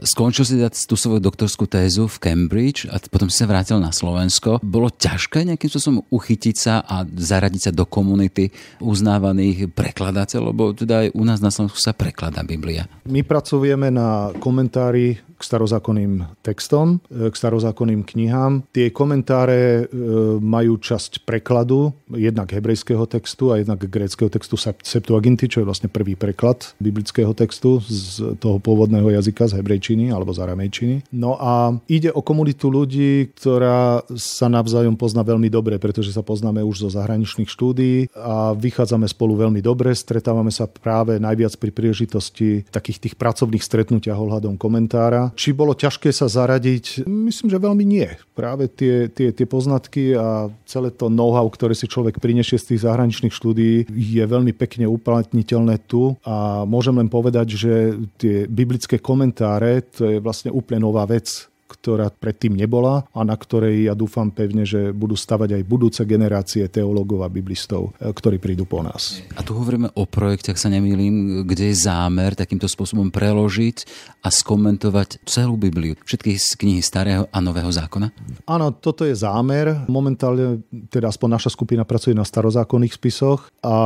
Skončil 0.03 0.45
si 0.45 0.55
dať 0.59 0.89
tú 0.89 0.95
svoju 0.99 1.23
doktorskú 1.23 1.69
tézu 1.71 2.11
v 2.11 2.17
Cambridge 2.19 2.87
a 2.91 2.99
potom 2.99 3.31
si 3.31 3.39
sa 3.39 3.47
vrátil 3.47 3.79
na 3.79 3.95
Slovensko. 3.95 4.59
Bolo 4.63 4.91
ťažké 4.91 5.47
nejakým 5.47 5.71
spôsobom 5.71 6.03
uchytiť 6.11 6.57
sa 6.57 6.83
a 6.83 7.07
zaradiť 7.07 7.71
sa 7.71 7.73
do 7.75 7.87
komunity 7.87 8.51
uznávaných 8.83 9.71
prekladateľov, 9.73 10.47
lebo 10.51 10.65
teda 10.75 11.07
aj 11.07 11.09
u 11.15 11.23
nás 11.23 11.39
na 11.39 11.53
Slovensku 11.53 11.79
sa 11.79 11.95
prekladá 11.95 12.43
Biblia. 12.43 12.91
My 13.07 13.23
pracujeme 13.23 13.91
na 13.93 14.35
komentári 14.39 15.29
k 15.39 15.43
starozákonným 15.47 16.27
textom, 16.43 16.99
e, 17.07 17.31
k 17.31 17.35
starozákonným 17.39 18.03
knihám. 18.03 18.67
Tie 18.75 18.91
komentáre 18.91 19.87
e, 19.87 19.95
majú 20.43 20.83
časť 20.83 21.23
prekladu, 21.23 21.95
jednak 22.11 22.51
hebrejského 22.51 23.07
textu 23.07 23.55
a 23.55 23.63
jednak 23.63 23.87
gréckého 23.87 24.27
textu 24.27 24.59
Septuaginty, 24.59 25.47
čo 25.47 25.63
je 25.63 25.69
vlastne 25.71 25.87
prvý 25.87 26.19
preklad 26.19 26.75
biblického 26.83 27.31
textu 27.39 27.79
z 27.87 28.35
toho 28.43 28.59
pôvodného 28.59 29.15
jazyka, 29.15 29.47
z 29.47 29.63
hebrejčiny 29.69 30.09
alebo 30.09 30.33
z 30.33 30.41
aramejčiny. 30.49 30.97
No 31.13 31.37
a 31.37 31.77
ide 31.93 32.09
o 32.09 32.25
komunitu 32.25 32.73
ľudí, 32.73 33.37
ktorá 33.37 34.01
sa 34.17 34.49
navzájom 34.49 34.97
pozná 34.97 35.21
veľmi 35.21 35.53
dobre, 35.53 35.77
pretože 35.77 36.17
sa 36.17 36.25
poznáme 36.25 36.65
už 36.65 36.89
zo 36.89 36.91
zahraničných 36.97 37.53
štúdií 37.53 38.09
a 38.17 38.57
vychádzame 38.57 39.05
spolu 39.05 39.37
veľmi 39.37 39.61
dobre, 39.61 39.93
stretávame 39.93 40.49
sa 40.49 40.65
práve 40.65 41.21
najviac 41.21 41.53
pri 41.61 41.69
príležitosti 41.69 42.65
takých 42.73 43.05
tých 43.05 43.15
pracovných 43.21 43.61
stretnutiach 43.61 44.17
ohľadom 44.17 44.57
komentára 44.57 45.29
či 45.35 45.53
bolo 45.53 45.75
ťažké 45.75 46.15
sa 46.15 46.31
zaradiť? 46.31 47.05
Myslím, 47.05 47.51
že 47.53 47.61
veľmi 47.61 47.85
nie. 47.85 48.09
Práve 48.33 48.71
tie, 48.71 49.11
tie, 49.11 49.35
tie 49.35 49.47
poznatky 49.47 50.15
a 50.15 50.49
celé 50.65 50.95
to 50.95 51.11
know-how, 51.11 51.45
ktoré 51.51 51.75
si 51.75 51.91
človek 51.91 52.23
prinešie 52.23 52.57
z 52.57 52.75
tých 52.75 52.85
zahraničných 52.87 53.35
štúdií, 53.35 53.91
je 53.91 54.25
veľmi 54.25 54.55
pekne 54.55 54.87
uplatniteľné 54.87 55.85
tu 55.91 56.15
a 56.23 56.63
môžem 56.65 56.95
len 56.97 57.11
povedať, 57.11 57.59
že 57.59 57.73
tie 58.17 58.47
biblické 58.47 59.03
komentáre, 59.03 59.58
to 59.83 60.09
je 60.09 60.19
vlastne 60.23 60.51
úplne 60.55 60.83
nová 60.87 61.05
vec 61.05 61.51
ktorá 61.69 62.09
predtým 62.09 62.57
nebola 62.57 63.05
a 63.13 63.21
na 63.21 63.37
ktorej 63.37 63.93
ja 63.93 63.93
dúfam 63.93 64.33
pevne, 64.33 64.65
že 64.65 64.91
budú 64.97 65.13
stavať 65.13 65.61
aj 65.61 65.63
budúce 65.69 66.01
generácie 66.09 66.65
teológov 66.73 67.21
a 67.21 67.29
biblistov, 67.29 67.93
e, 68.01 68.09
ktorí 68.09 68.41
prídu 68.41 68.65
po 68.65 68.81
nás. 68.81 69.21
A 69.37 69.45
tu 69.45 69.53
hovoríme 69.53 69.93
o 69.93 70.09
projekte, 70.09 70.57
ak 70.57 70.59
sa 70.59 70.73
nemýlim, 70.73 71.45
kde 71.45 71.69
je 71.69 71.85
zámer 71.85 72.33
takýmto 72.33 72.65
spôsobom 72.65 73.13
preložiť 73.13 73.85
a 74.25 74.33
skomentovať 74.33 75.21
celú 75.29 75.61
Bibliu, 75.61 76.01
všetky 76.09 76.41
knihy 76.57 76.81
starého 76.81 77.29
a 77.29 77.39
nového 77.45 77.69
zákona? 77.69 78.09
Áno, 78.49 78.73
toto 78.73 79.05
je 79.05 79.13
zámer. 79.13 79.85
Momentálne, 79.93 80.65
teda 80.89 81.13
aspoň 81.13 81.37
naša 81.37 81.53
skupina 81.53 81.85
pracuje 81.85 82.17
na 82.17 82.25
starozákonných 82.25 82.97
spisoch 82.97 83.53
a 83.61 83.77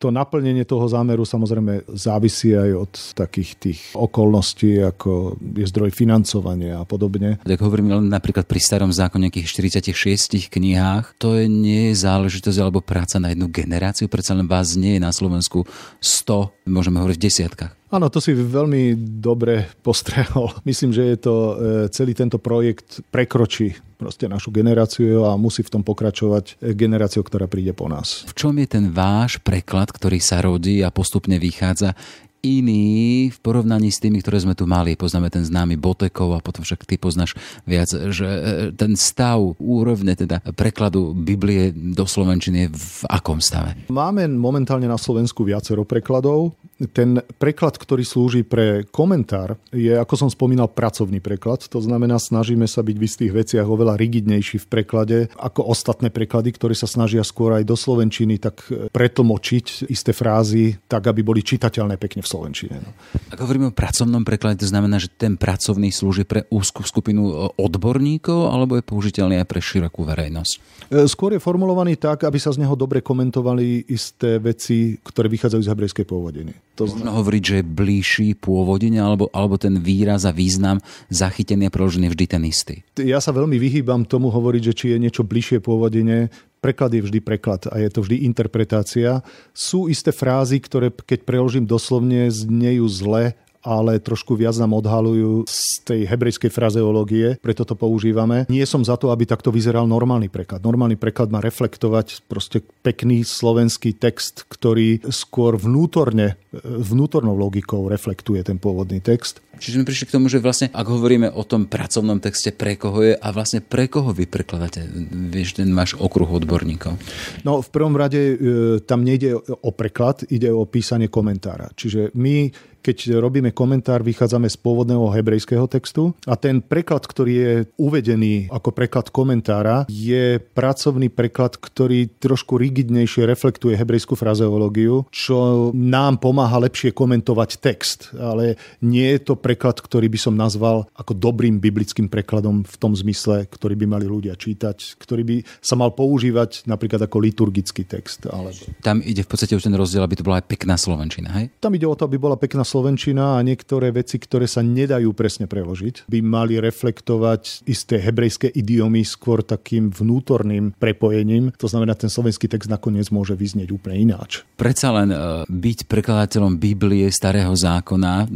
to 0.00 0.08
naplnenie 0.08 0.64
toho 0.64 0.88
zámeru 0.88 1.28
samozrejme 1.28 1.84
závisí 1.92 2.56
aj 2.56 2.70
od 2.72 2.92
takých 3.12 3.50
tých 3.60 3.80
okolností, 3.92 4.80
ako 4.80 5.36
je 5.36 5.66
zdroj 5.68 5.92
financovania 5.92 6.80
a 6.80 6.88
podobne 6.88 7.09
podobne. 7.10 7.42
Tak 7.42 7.60
hovorím 7.60 7.90
len 7.90 8.06
napríklad 8.06 8.46
pri 8.46 8.62
starom 8.62 8.94
zákone 8.94 9.28
nejakých 9.28 9.50
46 9.90 10.46
knihách, 10.48 11.18
to 11.18 11.36
je 11.36 11.50
nie 11.50 11.90
je 11.90 12.00
záležitosť 12.06 12.58
alebo 12.62 12.80
práca 12.80 13.18
na 13.18 13.34
jednu 13.34 13.50
generáciu, 13.50 14.06
predsa 14.06 14.38
len 14.38 14.46
vás 14.46 14.78
nie 14.78 14.96
je 14.96 15.02
na 15.02 15.10
Slovensku 15.10 15.66
100, 15.98 16.70
môžeme 16.70 17.02
hovoriť 17.02 17.18
v 17.18 17.26
desiatkách. 17.26 17.72
Áno, 17.90 18.06
to 18.06 18.22
si 18.22 18.30
veľmi 18.38 18.94
dobre 19.18 19.66
postrehol. 19.82 20.54
Myslím, 20.68 20.94
že 20.94 21.10
je 21.10 21.18
to 21.18 21.34
e, 21.34 21.54
celý 21.90 22.14
tento 22.14 22.38
projekt 22.38 23.02
prekročí 23.10 23.74
proste 23.98 24.30
našu 24.30 24.54
generáciu 24.54 25.26
a 25.28 25.36
musí 25.36 25.60
v 25.60 25.76
tom 25.76 25.82
pokračovať 25.84 26.56
generáciu, 26.72 27.20
ktorá 27.20 27.50
príde 27.50 27.76
po 27.76 27.90
nás. 27.90 28.24
V 28.30 28.32
čom 28.32 28.56
je 28.56 28.64
ten 28.64 28.88
váš 28.88 29.42
preklad, 29.42 29.92
ktorý 29.92 30.22
sa 30.22 30.40
rodí 30.40 30.80
a 30.80 30.94
postupne 30.94 31.36
vychádza? 31.36 31.92
Iný 32.40 33.28
v 33.28 33.38
porovnaní 33.40 33.92
s 33.92 34.00
tými, 34.00 34.20
ktoré 34.24 34.40
sme 34.40 34.56
tu 34.56 34.64
mali. 34.64 34.96
Poznáme 34.96 35.28
ten 35.28 35.44
známy 35.44 35.76
Botekov 35.76 36.36
a 36.36 36.44
potom 36.44 36.64
však 36.64 36.88
ty 36.88 36.96
poznáš 36.96 37.36
viac, 37.68 37.88
že 37.88 38.26
e, 38.26 38.40
ten 38.74 38.96
stav 38.96 39.56
úrovne 39.60 40.16
teda 40.16 40.40
prekladu 40.56 41.12
Biblie 41.12 41.72
do 41.72 42.04
Slovenčiny 42.08 42.66
je 42.66 42.68
v 42.72 43.00
akom 43.08 43.38
stave? 43.38 43.76
Máme 43.92 44.28
momentálne 44.28 44.88
na 44.88 44.96
Slovensku 44.96 45.44
viacero 45.44 45.84
prekladov. 45.84 46.56
Ten 46.96 47.20
preklad, 47.36 47.76
ktorý 47.76 48.00
slúži 48.08 48.40
pre 48.40 48.88
komentár, 48.88 49.60
je, 49.68 49.92
ako 49.92 50.26
som 50.26 50.30
spomínal, 50.32 50.72
pracovný 50.72 51.20
preklad. 51.20 51.68
To 51.68 51.80
znamená, 51.84 52.16
snažíme 52.16 52.64
sa 52.64 52.80
byť 52.80 52.96
v 52.96 53.04
istých 53.04 53.32
veciach 53.36 53.66
oveľa 53.68 54.00
rigidnejší 54.00 54.64
v 54.64 54.70
preklade 54.70 55.18
ako 55.36 55.68
ostatné 55.68 56.08
preklady, 56.08 56.56
ktoré 56.56 56.72
sa 56.72 56.88
snažia 56.88 57.20
skôr 57.20 57.52
aj 57.52 57.68
do 57.68 57.76
Slovenčiny 57.76 58.40
tak 58.40 58.64
pretlmočiť 58.96 59.92
isté 59.92 60.16
frázy 60.16 60.80
tak, 60.88 61.04
aby 61.04 61.20
boli 61.20 61.44
čitateľné 61.44 62.00
pekne 62.00 62.24
v 62.24 62.30
Slovenčine. 62.32 62.76
No. 62.80 62.90
Ak 63.28 63.38
hovoríme 63.38 63.68
o 63.68 63.76
pracovnom 63.76 64.24
preklade, 64.24 64.64
to 64.64 64.68
znamená, 64.72 64.96
že 64.96 65.12
ten 65.12 65.36
pracovný 65.36 65.92
slúži 65.92 66.24
pre 66.24 66.48
úzkú 66.48 66.80
skupinu 66.80 67.22
e, 67.28 67.32
odborníkov 67.60 68.48
alebo 68.48 68.80
je 68.80 68.84
použiteľný 68.86 69.36
aj 69.44 69.48
pre 69.48 69.60
širokú 69.60 70.08
verejnosť? 70.08 70.52
E, 70.88 71.04
skôr 71.04 71.36
je 71.36 71.44
formulovaný 71.44 72.00
tak, 72.00 72.24
aby 72.24 72.40
sa 72.40 72.54
z 72.54 72.64
neho 72.64 72.72
dobre 72.72 73.04
komentovali 73.04 73.92
isté 73.92 74.40
veci, 74.40 74.96
ktoré 74.96 75.28
vychádzajú 75.28 75.60
z 75.60 75.70
hebrejskej 75.70 76.06
pôvodiny. 76.08 76.69
To 76.78 76.86
Možno 76.86 77.12
hovoriť, 77.12 77.42
že 77.42 77.54
je 77.60 77.64
bližší 77.66 78.28
pôvodine 78.38 79.02
alebo, 79.02 79.28
alebo 79.34 79.60
ten 79.60 79.76
výraz 79.76 80.24
a 80.24 80.32
význam 80.32 80.80
zachytený 81.12 81.68
a 81.68 81.74
preložený 81.74 82.08
vždy 82.08 82.24
ten 82.30 82.42
istý? 82.46 82.80
Ja 82.96 83.20
sa 83.20 83.34
veľmi 83.34 83.58
vyhýbam 83.58 84.06
tomu 84.06 84.32
hovoriť, 84.32 84.62
že 84.72 84.76
či 84.76 84.86
je 84.94 85.02
niečo 85.02 85.26
bližšie 85.26 85.60
pôvodine. 85.60 86.32
Preklad 86.60 86.92
je 86.92 87.04
vždy 87.04 87.20
preklad 87.24 87.68
a 87.68 87.80
je 87.80 87.88
to 87.88 88.04
vždy 88.04 88.24
interpretácia. 88.24 89.24
Sú 89.52 89.88
isté 89.88 90.12
frázy, 90.12 90.60
ktoré 90.60 90.92
keď 90.92 91.24
preložím 91.24 91.64
doslovne, 91.64 92.28
znejú 92.28 92.84
zle 92.88 93.36
ale 93.60 94.00
trošku 94.00 94.36
viac 94.36 94.56
nám 94.56 94.72
odhalujú 94.76 95.44
z 95.44 95.60
tej 95.84 96.00
hebrejskej 96.08 96.48
frazeológie, 96.48 97.36
preto 97.40 97.68
to 97.68 97.76
používame. 97.76 98.48
Nie 98.48 98.64
som 98.64 98.80
za 98.80 98.96
to, 98.96 99.12
aby 99.12 99.28
takto 99.28 99.52
vyzeral 99.52 99.84
normálny 99.84 100.32
preklad. 100.32 100.64
Normálny 100.64 100.96
preklad 100.96 101.28
má 101.28 101.44
reflektovať 101.44 102.24
proste 102.24 102.64
pekný 102.80 103.22
slovenský 103.24 103.96
text, 103.96 104.48
ktorý 104.48 105.04
skôr 105.12 105.60
vnútorne, 105.60 106.40
vnútornou 106.64 107.36
logikou 107.36 107.86
reflektuje 107.86 108.40
ten 108.40 108.56
pôvodný 108.56 109.04
text. 109.04 109.44
Čiže 109.60 109.76
sme 109.76 109.88
prišli 109.88 110.08
k 110.08 110.14
tomu, 110.16 110.32
že 110.32 110.40
vlastne, 110.40 110.72
ak 110.72 110.88
hovoríme 110.88 111.28
o 111.36 111.44
tom 111.44 111.68
pracovnom 111.68 112.16
texte, 112.16 112.48
pre 112.48 112.80
koho 112.80 113.04
je 113.04 113.12
a 113.12 113.28
vlastne 113.28 113.60
pre 113.60 113.92
koho 113.92 114.08
vy 114.16 114.24
prekladáte, 114.24 114.88
vieš, 115.28 115.60
ten 115.60 115.68
máš 115.68 116.00
okruh 116.00 116.26
odborníkov? 116.32 116.96
No, 117.44 117.60
v 117.60 117.68
prvom 117.68 117.92
rade 117.92 118.16
e, 118.16 118.34
tam 118.80 119.04
nejde 119.04 119.36
o 119.36 119.70
preklad, 119.76 120.24
ide 120.32 120.48
o 120.48 120.64
písanie 120.64 121.12
komentára. 121.12 121.68
Čiže 121.76 122.16
my 122.16 122.48
keď 122.80 123.20
robíme 123.20 123.52
komentár, 123.52 124.00
vychádzame 124.00 124.48
z 124.48 124.56
pôvodného 124.60 125.12
hebrejského 125.12 125.68
textu 125.68 126.16
a 126.24 126.34
ten 126.34 126.64
preklad, 126.64 127.04
ktorý 127.04 127.32
je 127.32 127.52
uvedený 127.76 128.48
ako 128.48 128.72
preklad 128.72 129.12
komentára, 129.12 129.84
je 129.86 130.40
pracovný 130.40 131.12
preklad, 131.12 131.60
ktorý 131.60 132.08
trošku 132.18 132.56
rigidnejšie 132.56 133.28
reflektuje 133.28 133.76
hebrejskú 133.76 134.16
frazeológiu, 134.16 135.04
čo 135.12 135.70
nám 135.76 136.18
pomáha 136.18 136.60
lepšie 136.60 136.96
komentovať 136.96 137.50
text. 137.60 138.12
Ale 138.16 138.56
nie 138.80 139.16
je 139.16 139.20
to 139.32 139.34
preklad, 139.36 139.78
ktorý 139.78 140.08
by 140.08 140.18
som 140.18 140.34
nazval 140.34 140.88
ako 140.96 141.12
dobrým 141.12 141.60
biblickým 141.60 142.08
prekladom 142.08 142.64
v 142.64 142.76
tom 142.80 142.96
zmysle, 142.96 143.44
ktorý 143.46 143.76
by 143.76 143.86
mali 143.86 144.06
ľudia 144.08 144.34
čítať, 144.34 144.96
ktorý 144.96 145.22
by 145.22 145.36
sa 145.60 145.76
mal 145.76 145.92
používať 145.92 146.64
napríklad 146.64 147.04
ako 147.04 147.16
liturgický 147.20 147.84
text. 147.84 148.24
Alebo... 148.26 148.56
Tam 148.80 149.04
ide 149.04 149.22
v 149.24 149.28
podstate 149.28 149.52
už 149.52 149.68
ten 149.68 149.76
rozdiel, 149.76 150.00
aby 150.00 150.16
to 150.16 150.26
bola 150.26 150.40
aj 150.40 150.46
pekná 150.48 150.80
slovenčina, 150.80 151.28
hej? 151.36 151.52
Tam 151.60 151.74
ide 151.76 151.84
o 151.84 151.94
to, 151.94 152.08
aby 152.08 152.16
bola 152.16 152.40
pekná 152.40 152.64
slovenčina 152.70 153.34
a 153.34 153.42
niektoré 153.42 153.90
veci, 153.90 154.22
ktoré 154.22 154.46
sa 154.46 154.62
nedajú 154.62 155.10
presne 155.10 155.50
preložiť, 155.50 156.06
by 156.06 156.18
mali 156.22 156.62
reflektovať 156.62 157.66
isté 157.66 157.98
hebrejské 157.98 158.46
idiomy 158.54 159.02
skôr 159.02 159.42
takým 159.42 159.90
vnútorným 159.90 160.78
prepojením. 160.78 161.50
To 161.58 161.66
znamená, 161.66 161.98
ten 161.98 162.06
slovenský 162.06 162.46
text 162.46 162.70
nakoniec 162.70 163.10
môže 163.10 163.34
vyznieť 163.34 163.74
úplne 163.74 163.98
ináč. 163.98 164.46
Predsa 164.54 164.94
len 164.94 165.10
uh, 165.10 165.42
byť 165.50 165.90
prekladateľom 165.90 166.62
Biblie 166.62 167.10
starého 167.10 167.50
zákona 167.50 168.30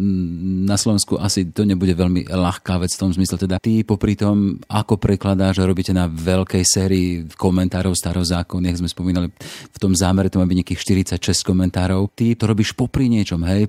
na 0.64 0.76
Slovensku 0.80 1.20
asi 1.20 1.46
to 1.52 1.62
nebude 1.62 1.94
veľmi 1.94 2.26
ľahká 2.26 2.82
vec 2.82 2.90
v 2.96 3.00
tom 3.00 3.10
zmysle. 3.14 3.38
Teda 3.38 3.62
ty 3.62 3.86
popri 3.86 4.18
tom, 4.18 4.58
ako 4.66 4.98
prekladáš 4.98 5.62
robíte 5.62 5.92
na 5.94 6.08
veľkej 6.08 6.64
sérii 6.64 7.08
komentárov 7.36 7.92
starozákonných, 7.94 8.80
sme 8.80 8.88
spomínali 8.88 9.28
v 9.70 9.78
tom 9.78 9.92
zámere, 9.92 10.32
to 10.32 10.40
má 10.40 10.48
byť 10.48 10.58
nejakých 10.64 10.80
46 11.20 11.44
komentárov. 11.44 12.08
Ty 12.16 12.34
to 12.34 12.44
robíš 12.48 12.72
popri 12.72 13.06
niečom, 13.12 13.44
hej? 13.44 13.68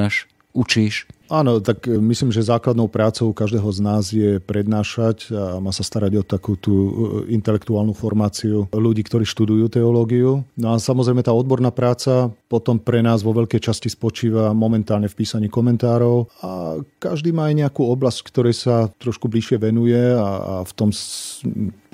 Mókusás, 0.00 0.26
Ucsés, 0.52 1.06
Áno, 1.30 1.62
tak 1.62 1.86
e, 1.86 1.94
myslím, 1.94 2.34
že 2.34 2.42
základnou 2.42 2.90
prácou 2.90 3.30
každého 3.30 3.70
z 3.70 3.80
nás 3.80 4.04
je 4.10 4.42
prednášať 4.42 5.30
a 5.30 5.62
má 5.62 5.70
sa 5.70 5.86
starať 5.86 6.12
o 6.18 6.22
takú 6.26 6.58
tú 6.58 6.74
e, 6.74 6.90
intelektuálnu 7.38 7.94
formáciu 7.94 8.66
ľudí, 8.74 9.06
ktorí 9.06 9.22
študujú 9.22 9.70
teológiu. 9.70 10.42
No 10.58 10.74
a 10.74 10.82
samozrejme 10.82 11.22
tá 11.22 11.30
odborná 11.30 11.70
práca 11.70 12.34
potom 12.50 12.82
pre 12.82 12.98
nás 12.98 13.22
vo 13.22 13.30
veľkej 13.30 13.62
časti 13.62 13.86
spočíva 13.86 14.50
momentálne 14.50 15.06
v 15.06 15.14
písaní 15.22 15.46
komentárov 15.46 16.26
a 16.42 16.82
každý 16.98 17.30
má 17.30 17.46
aj 17.46 17.62
nejakú 17.62 17.86
oblasť, 17.86 18.26
ktorej 18.26 18.54
sa 18.58 18.90
trošku 18.98 19.30
bližšie 19.30 19.62
venuje 19.62 20.02
a, 20.18 20.28
a 20.42 20.54
v 20.66 20.72
tom 20.74 20.90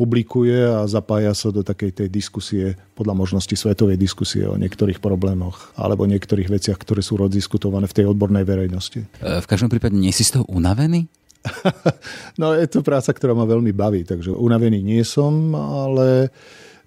publikuje 0.00 0.64
a 0.64 0.88
zapája 0.88 1.36
sa 1.36 1.52
do 1.52 1.60
takej 1.60 1.92
tej 1.92 2.08
diskusie, 2.08 2.80
podľa 2.96 3.12
možnosti 3.12 3.52
svetovej 3.52 4.00
diskusie 4.00 4.48
o 4.48 4.56
niektorých 4.56 5.04
problémoch 5.04 5.76
alebo 5.76 6.08
niektorých 6.08 6.48
veciach, 6.48 6.80
ktoré 6.80 7.04
sú 7.04 7.20
rozdiskutované 7.20 7.84
v 7.84 7.96
tej 7.96 8.06
odbornej 8.08 8.48
verejnosti. 8.48 9.04
V 9.26 9.46
každom 9.50 9.66
prípade 9.66 9.98
nie 9.98 10.14
si 10.14 10.22
z 10.22 10.38
toho 10.38 10.44
unavený? 10.46 11.10
no 12.40 12.54
je 12.54 12.66
to 12.70 12.82
práca, 12.82 13.10
ktorá 13.14 13.34
ma 13.34 13.46
veľmi 13.46 13.70
baví, 13.70 14.02
takže 14.02 14.34
unavený 14.34 14.82
nie 14.82 15.02
som, 15.06 15.54
ale 15.54 16.30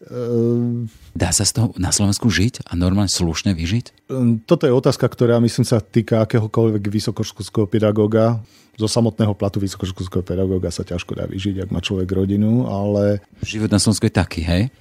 Ehm, 0.07 0.87
Dá 1.11 1.35
sa 1.35 1.43
z 1.43 1.51
toho 1.59 1.67
na 1.75 1.91
Slovensku 1.91 2.31
žiť 2.31 2.63
a 2.63 2.79
normálne 2.79 3.11
slušne 3.11 3.51
vyžiť? 3.51 4.07
Toto 4.47 4.63
je 4.63 4.71
otázka, 4.71 5.03
ktorá 5.03 5.43
myslím 5.43 5.67
sa 5.67 5.83
týka 5.83 6.23
akéhokoľvek 6.23 6.83
vysokoškolského 6.87 7.67
pedagóga. 7.67 8.39
Zo 8.79 8.87
samotného 8.87 9.35
platu 9.35 9.59
vysokoškolského 9.59 10.23
pedagóga 10.23 10.71
sa 10.71 10.87
ťažko 10.87 11.19
dá 11.19 11.27
vyžiť, 11.27 11.67
ak 11.67 11.69
má 11.75 11.83
človek 11.83 12.07
rodinu, 12.15 12.63
ale... 12.63 13.19
Život 13.43 13.67
na 13.67 13.75
Slovensku 13.75 14.07
je 14.07 14.15
taký, 14.15 14.39
hej? 14.47 14.71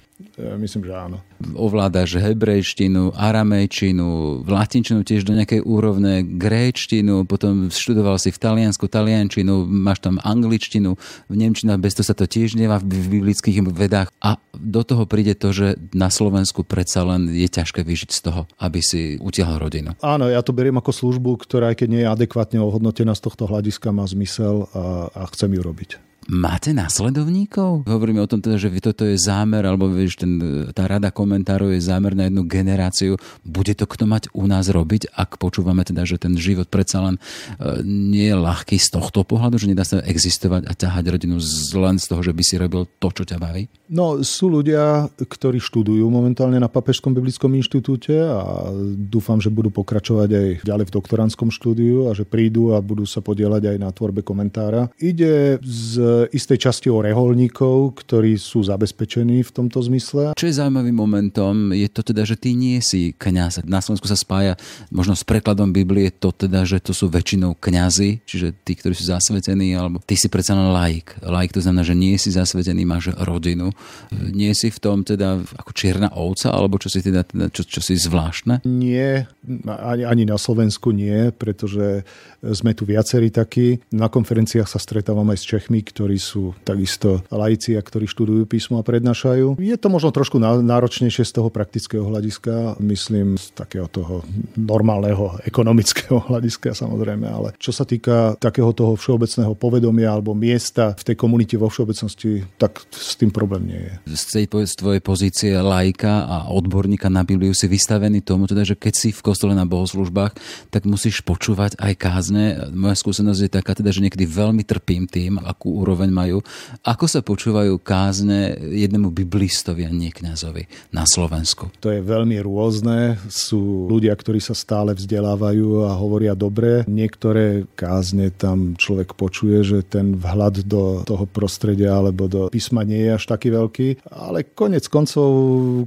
Myslím, 0.59 0.83
že 0.83 0.91
áno. 0.91 1.23
Ovládaš 1.55 2.19
hebrejštinu, 2.19 3.15
aramejčinu, 3.15 4.43
latinčinu 4.43 5.07
tiež 5.07 5.23
do 5.23 5.31
nejakej 5.31 5.63
úrovne, 5.63 6.27
gréčtinu, 6.27 7.23
potom 7.23 7.71
študoval 7.71 8.19
si 8.19 8.27
v 8.27 8.39
Taliansku 8.39 8.91
taliančinu, 8.91 9.63
máš 9.63 10.03
tam 10.03 10.19
angličtinu, 10.19 10.99
v 11.31 11.35
nemčinu, 11.39 11.71
bez 11.79 11.95
toho 11.95 12.03
sa 12.03 12.11
to 12.11 12.27
tiež 12.27 12.59
nevá 12.59 12.83
v 12.83 12.99
biblických 13.23 13.63
vedách. 13.71 14.11
A 14.19 14.35
do 14.51 14.83
toho 14.83 15.07
príde 15.07 15.39
to, 15.39 15.55
že 15.55 15.79
na 15.95 16.11
Slovensku 16.11 16.67
predsa 16.67 17.07
len 17.07 17.31
je 17.31 17.47
ťažké 17.47 17.87
vyžiť 17.87 18.11
z 18.11 18.19
toho, 18.19 18.41
aby 18.59 18.83
si 18.83 19.15
utiahol 19.23 19.71
rodinu. 19.71 19.95
Áno, 20.03 20.27
ja 20.27 20.43
to 20.43 20.51
beriem 20.51 20.75
ako 20.83 20.91
službu, 20.91 21.47
ktorá 21.47 21.71
aj 21.71 21.79
keď 21.79 21.87
nie 21.87 22.03
je 22.03 22.11
adekvátne 22.11 22.59
ohodnotená 22.59 23.15
z 23.15 23.23
tohto 23.23 23.47
hľadiska, 23.47 23.88
má 23.91 24.07
zmysel 24.07 24.67
a, 24.73 25.09
a 25.13 25.21
chcem 25.31 25.53
ju 25.53 25.61
robiť. 25.63 26.08
Máte 26.29 26.77
následovníkov? 26.77 27.89
Hovoríme 27.89 28.21
o 28.21 28.29
tom 28.29 28.37
teda, 28.37 28.61
že 28.61 28.69
toto 28.77 29.01
je 29.01 29.17
zámer, 29.17 29.65
alebo 29.65 29.89
vieš, 29.89 30.21
ten, 30.21 30.37
tá 30.77 30.85
rada 30.85 31.09
komentárov 31.09 31.73
je 31.73 31.81
zámer 31.81 32.13
na 32.13 32.29
jednu 32.29 32.45
generáciu. 32.45 33.17
Bude 33.41 33.73
to 33.73 33.89
kto 33.89 34.05
mať 34.05 34.29
u 34.37 34.45
nás 34.45 34.69
robiť, 34.69 35.09
ak 35.09 35.41
počúvame 35.41 35.81
teda, 35.81 36.05
že 36.05 36.21
ten 36.21 36.37
život 36.37 36.69
predsa 36.69 37.01
len 37.01 37.17
e, 37.17 37.81
nie 37.81 38.29
je 38.29 38.37
ľahký 38.37 38.77
z 38.77 38.93
tohto 38.93 39.25
pohľadu, 39.25 39.57
že 39.57 39.73
nedá 39.73 39.81
sa 39.81 40.05
existovať 40.05 40.69
a 40.69 40.77
ťahať 40.77 41.05
rodinu 41.09 41.41
len 41.81 41.97
z 41.97 42.05
toho, 42.05 42.21
že 42.21 42.37
by 42.37 42.43
si 42.45 42.61
robil 42.61 42.85
to, 43.01 43.09
čo 43.09 43.25
ťa 43.25 43.41
baví? 43.41 43.65
No, 43.89 44.21
sú 44.21 44.53
ľudia, 44.53 45.09
ktorí 45.17 45.57
študujú 45.57 46.05
momentálne 46.13 46.61
na 46.61 46.69
Papežskom 46.69 47.09
biblickom 47.09 47.57
inštitúte 47.57 48.13
a 48.13 48.69
dúfam, 48.93 49.41
že 49.41 49.49
budú 49.49 49.73
pokračovať 49.73 50.29
aj 50.29 50.47
ďalej 50.61 50.85
v 50.85 50.93
doktorandskom 50.93 51.49
štúdiu 51.49 52.05
a 52.05 52.13
že 52.13 52.21
prídu 52.21 52.77
a 52.77 52.85
budú 52.85 53.09
sa 53.09 53.25
podielať 53.25 53.73
aj 53.73 53.77
na 53.81 53.89
tvorbe 53.89 54.21
komentára. 54.21 54.93
Ide 55.01 55.57
z 55.65 56.18
istej 56.27 56.57
časti 56.69 56.87
o 56.91 56.99
reholníkov, 56.99 58.03
ktorí 58.03 58.35
sú 58.35 58.65
zabezpečení 58.65 59.45
v 59.45 59.51
tomto 59.51 59.79
zmysle. 59.85 60.35
Čo 60.35 60.45
je 60.49 60.57
zaujímavým 60.59 60.97
momentom, 60.97 61.71
je 61.71 61.87
to 61.87 62.01
teda, 62.03 62.27
že 62.27 62.35
ty 62.35 62.57
nie 62.57 62.81
si 62.83 63.15
kňaz. 63.15 63.63
Na 63.69 63.79
Slovensku 63.79 64.09
sa 64.09 64.19
spája 64.19 64.59
možno 64.89 65.15
s 65.15 65.23
prekladom 65.23 65.69
Biblie 65.69 66.09
to 66.09 66.33
teda, 66.33 66.65
že 66.65 66.81
to 66.81 66.91
sú 66.91 67.07
väčšinou 67.11 67.53
kňazi, 67.59 68.25
čiže 68.25 68.55
tí, 68.65 68.73
ktorí 68.73 68.97
sú 68.97 69.05
zasvetení, 69.11 69.77
alebo 69.77 70.01
ty 70.01 70.17
si 70.17 70.31
predsa 70.31 70.57
len 70.57 70.73
laik. 70.73 71.19
Laik 71.21 71.53
to 71.53 71.61
znamená, 71.61 71.85
že 71.85 71.93
nie 71.93 72.17
si 72.17 72.33
zasvetený, 72.33 72.87
máš 72.87 73.13
rodinu. 73.21 73.69
Nie 74.11 74.57
si 74.57 74.73
v 74.73 74.79
tom 74.81 75.05
teda 75.05 75.43
ako 75.59 75.71
čierna 75.75 76.09
ovca, 76.15 76.49
alebo 76.49 76.81
čo 76.81 76.89
si 76.89 77.05
teda, 77.05 77.27
teda 77.27 77.53
čo, 77.53 77.67
čo 77.67 77.83
si 77.83 77.93
zvláštne? 77.99 78.65
Nie, 78.65 79.29
ani, 79.67 80.03
ani 80.07 80.23
na 80.25 80.41
Slovensku 80.41 80.89
nie, 80.95 81.29
pretože 81.35 82.07
sme 82.39 82.71
tu 82.71 82.87
viacerí 82.87 83.29
takí. 83.29 83.83
Na 83.91 84.07
konferenciách 84.07 84.69
sa 84.71 84.79
stretávam 84.79 85.27
aj 85.29 85.37
s 85.43 85.45
Čechmi, 85.45 85.83
ktorí 85.83 86.08
sú 86.17 86.55
takisto 86.65 87.21
laici 87.29 87.75
a 87.75 87.83
ktorí 87.83 88.09
študujú 88.09 88.47
písmo 88.47 88.79
a 88.79 88.87
prednášajú. 88.87 89.59
Je 89.59 89.75
to 89.77 89.91
možno 89.91 90.09
trošku 90.09 90.39
náročnejšie 90.41 91.27
z 91.27 91.33
toho 91.35 91.51
praktického 91.51 92.07
hľadiska, 92.07 92.79
myslím 92.81 93.35
z 93.35 93.51
takého 93.53 93.85
toho 93.91 94.23
normálneho 94.55 95.37
ekonomického 95.43 96.23
hľadiska 96.31 96.71
samozrejme, 96.71 97.27
ale 97.27 97.53
čo 97.59 97.75
sa 97.75 97.83
týka 97.83 98.39
takého 98.39 98.71
toho 98.71 98.95
všeobecného 98.95 99.51
povedomia 99.59 100.15
alebo 100.15 100.31
miesta 100.31 100.95
v 100.95 101.03
tej 101.11 101.15
komunite 101.19 101.59
vo 101.59 101.67
všeobecnosti, 101.67 102.47
tak 102.55 102.79
s 102.95 103.19
tým 103.19 103.35
problém 103.35 103.67
nie 103.67 103.81
je. 103.83 103.93
Z 104.15 104.23
tej 104.39 104.45
tvojej 104.79 105.03
pozície 105.03 105.51
laika 105.59 106.23
a 106.23 106.37
odborníka 106.47 107.11
na 107.11 107.27
Bibliu 107.27 107.51
si 107.51 107.67
vystavený 107.67 108.23
tomu, 108.23 108.47
teda, 108.47 108.63
že 108.63 108.79
keď 108.79 108.93
si 108.95 109.09
v 109.11 109.19
kostole 109.19 109.51
na 109.51 109.67
bohoslužbách, 109.67 110.39
tak 110.71 110.87
musíš 110.87 111.19
počúvať 111.27 111.75
aj 111.75 111.93
kázne. 111.99 112.43
Moja 112.71 112.95
skúsenosť 112.95 113.41
je 113.43 113.51
taká, 113.51 113.75
teda, 113.75 113.91
že 113.91 113.99
niekedy 113.99 114.23
veľmi 114.23 114.63
trpím 114.63 115.03
tým, 115.03 115.35
akú 115.43 115.83
úroveň 115.83 115.98
majú. 116.07 116.39
Ako 116.87 117.11
sa 117.11 117.19
počúvajú 117.19 117.75
kázne 117.83 118.55
jednému 118.55 119.11
biblistovi 119.11 119.83
a 119.83 119.91
nie 119.91 120.15
kňazovi 120.15 120.95
na 120.95 121.03
Slovensku? 121.03 121.67
To 121.83 121.91
je 121.91 121.99
veľmi 121.99 122.39
rôzne. 122.39 123.19
Sú 123.27 123.91
ľudia, 123.91 124.15
ktorí 124.15 124.39
sa 124.39 124.55
stále 124.55 124.95
vzdelávajú 124.95 125.91
a 125.91 125.99
hovoria 125.99 126.31
dobre. 126.39 126.87
Niektoré 126.87 127.67
kázne 127.75 128.31
tam 128.31 128.79
človek 128.79 129.19
počuje, 129.19 129.59
že 129.67 129.83
ten 129.83 130.15
vhľad 130.15 130.63
do 130.63 131.03
toho 131.03 131.27
prostredia 131.27 131.99
alebo 131.99 132.31
do 132.31 132.47
písma 132.47 132.87
nie 132.87 133.03
je 133.03 133.19
až 133.19 133.23
taký 133.27 133.51
veľký, 133.51 134.07
ale 134.07 134.47
konec 134.47 134.87
koncov 134.87 135.27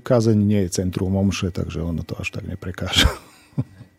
kázeň 0.04 0.36
nie 0.36 0.60
je 0.68 0.82
centrum 0.84 1.16
omše, 1.16 1.54
takže 1.54 1.80
ono 1.80 2.04
to 2.04 2.18
až 2.18 2.34
tak 2.34 2.44
neprekáža. 2.44 3.08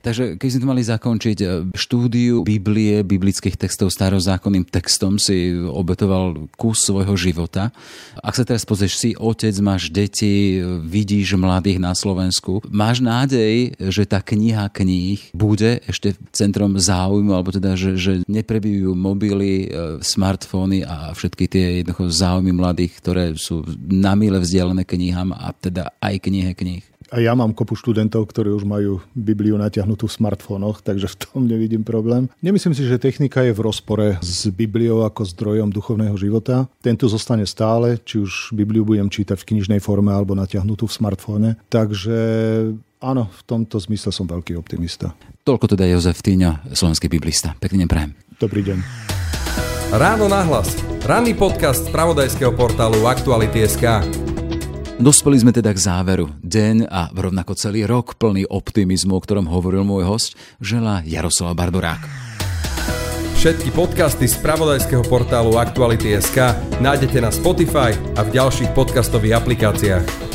Takže 0.04 0.36
keď 0.36 0.50
sme 0.52 0.76
mali 0.76 0.84
zakončiť, 0.84 1.38
e, 1.40 1.46
štúdiu 1.72 2.44
Biblie, 2.44 3.08
biblických 3.08 3.56
textov 3.56 3.88
starozákonným 3.88 4.68
textom 4.68 5.16
si 5.16 5.56
obetoval 5.56 6.52
kus 6.60 6.84
svojho 6.84 7.16
života. 7.16 7.72
Ak 8.20 8.36
sa 8.36 8.44
teraz 8.44 8.68
pozrieš, 8.68 9.00
si 9.00 9.10
otec, 9.16 9.56
máš 9.64 9.88
deti, 9.88 10.60
vidíš 10.84 11.40
mladých 11.40 11.80
na 11.80 11.96
Slovensku, 11.96 12.60
máš 12.68 13.00
nádej, 13.00 13.80
že 13.80 14.04
tá 14.04 14.20
kniha 14.20 14.68
kníh 14.76 15.32
bude 15.32 15.80
ešte 15.88 16.20
centrom 16.36 16.76
záujmu, 16.76 17.32
alebo 17.32 17.56
teda, 17.56 17.80
že, 17.80 17.96
že 17.96 18.14
neprebijú 18.28 18.92
mobily, 19.00 19.72
e, 19.72 20.04
smartfóny 20.04 20.84
a 20.84 21.16
všetky 21.16 21.48
tie 21.48 21.66
jednoducho 21.80 22.12
záujmy 22.12 22.52
mladých, 22.52 23.00
ktoré 23.00 23.26
sú 23.40 23.64
na 23.80 24.20
mile 24.20 24.44
vzdialené 24.44 24.84
knihám 24.84 25.32
a 25.32 25.56
teda 25.56 25.96
aj 26.04 26.20
knihe 26.28 26.52
kníh. 26.52 26.84
A 27.14 27.22
ja 27.22 27.38
mám 27.38 27.54
kopu 27.54 27.78
študentov, 27.78 28.26
ktorí 28.26 28.50
už 28.50 28.66
majú 28.66 28.98
Bibliu 29.14 29.54
natiahnutú 29.62 30.10
v 30.10 30.18
smartfónoch, 30.18 30.82
takže 30.82 31.06
v 31.14 31.16
tom 31.22 31.46
nevidím 31.46 31.86
problém. 31.86 32.26
Nemyslím 32.42 32.74
si, 32.74 32.90
že 32.90 32.98
technika 32.98 33.46
je 33.46 33.54
v 33.54 33.62
rozpore 33.62 34.18
s 34.18 34.50
Bibliou 34.50 35.06
ako 35.06 35.22
zdrojom 35.22 35.70
duchovného 35.70 36.18
života. 36.18 36.66
Tento 36.82 37.06
zostane 37.06 37.46
stále, 37.46 38.02
či 38.02 38.18
už 38.18 38.58
Bibliu 38.58 38.82
budem 38.82 39.14
čítať 39.14 39.38
v 39.38 39.46
knižnej 39.54 39.78
forme 39.78 40.10
alebo 40.10 40.34
natiahnutú 40.34 40.90
v 40.90 40.96
smartfóne. 40.98 41.50
Takže 41.70 42.18
áno, 42.98 43.30
v 43.30 43.42
tomto 43.46 43.78
zmysle 43.78 44.10
som 44.10 44.26
veľký 44.26 44.58
optimista. 44.58 45.14
Toľko 45.46 45.78
teda 45.78 45.86
Jozef 45.86 46.18
Týňo, 46.26 46.66
slovenský 46.74 47.14
biblista. 47.14 47.54
Pekný 47.62 47.86
deň 47.86 47.90
prajem. 47.94 48.12
Dobrý 48.42 48.66
deň. 48.66 48.78
Ráno 49.94 50.26
nahlas. 50.26 50.74
Ranný 51.06 51.38
podcast 51.38 51.86
z 51.86 51.94
pravodajského 51.94 52.58
portálu 52.58 53.06
Aktuality.sk. 53.06 54.33
Dospeli 55.04 55.36
sme 55.36 55.52
teda 55.52 55.76
k 55.76 55.84
záveru. 55.84 56.32
Deň 56.40 56.88
a 56.88 57.12
rovnako 57.12 57.60
celý 57.60 57.84
rok 57.84 58.16
plný 58.16 58.48
optimizmu, 58.48 59.20
o 59.20 59.20
ktorom 59.20 59.52
hovoril 59.52 59.84
môj 59.84 60.08
host, 60.08 60.32
želá 60.64 61.04
Jaroslav 61.04 61.60
Barborák. 61.60 62.08
Všetky 63.36 63.76
podcasty 63.76 64.32
z 64.32 64.40
pravodajského 64.40 65.04
portálu 65.04 65.60
Aktuality.sk 65.60 66.56
nájdete 66.80 67.20
na 67.20 67.36
Spotify 67.36 67.92
a 68.16 68.24
v 68.24 68.32
ďalších 68.32 68.72
podcastových 68.72 69.44
aplikáciách. 69.44 70.33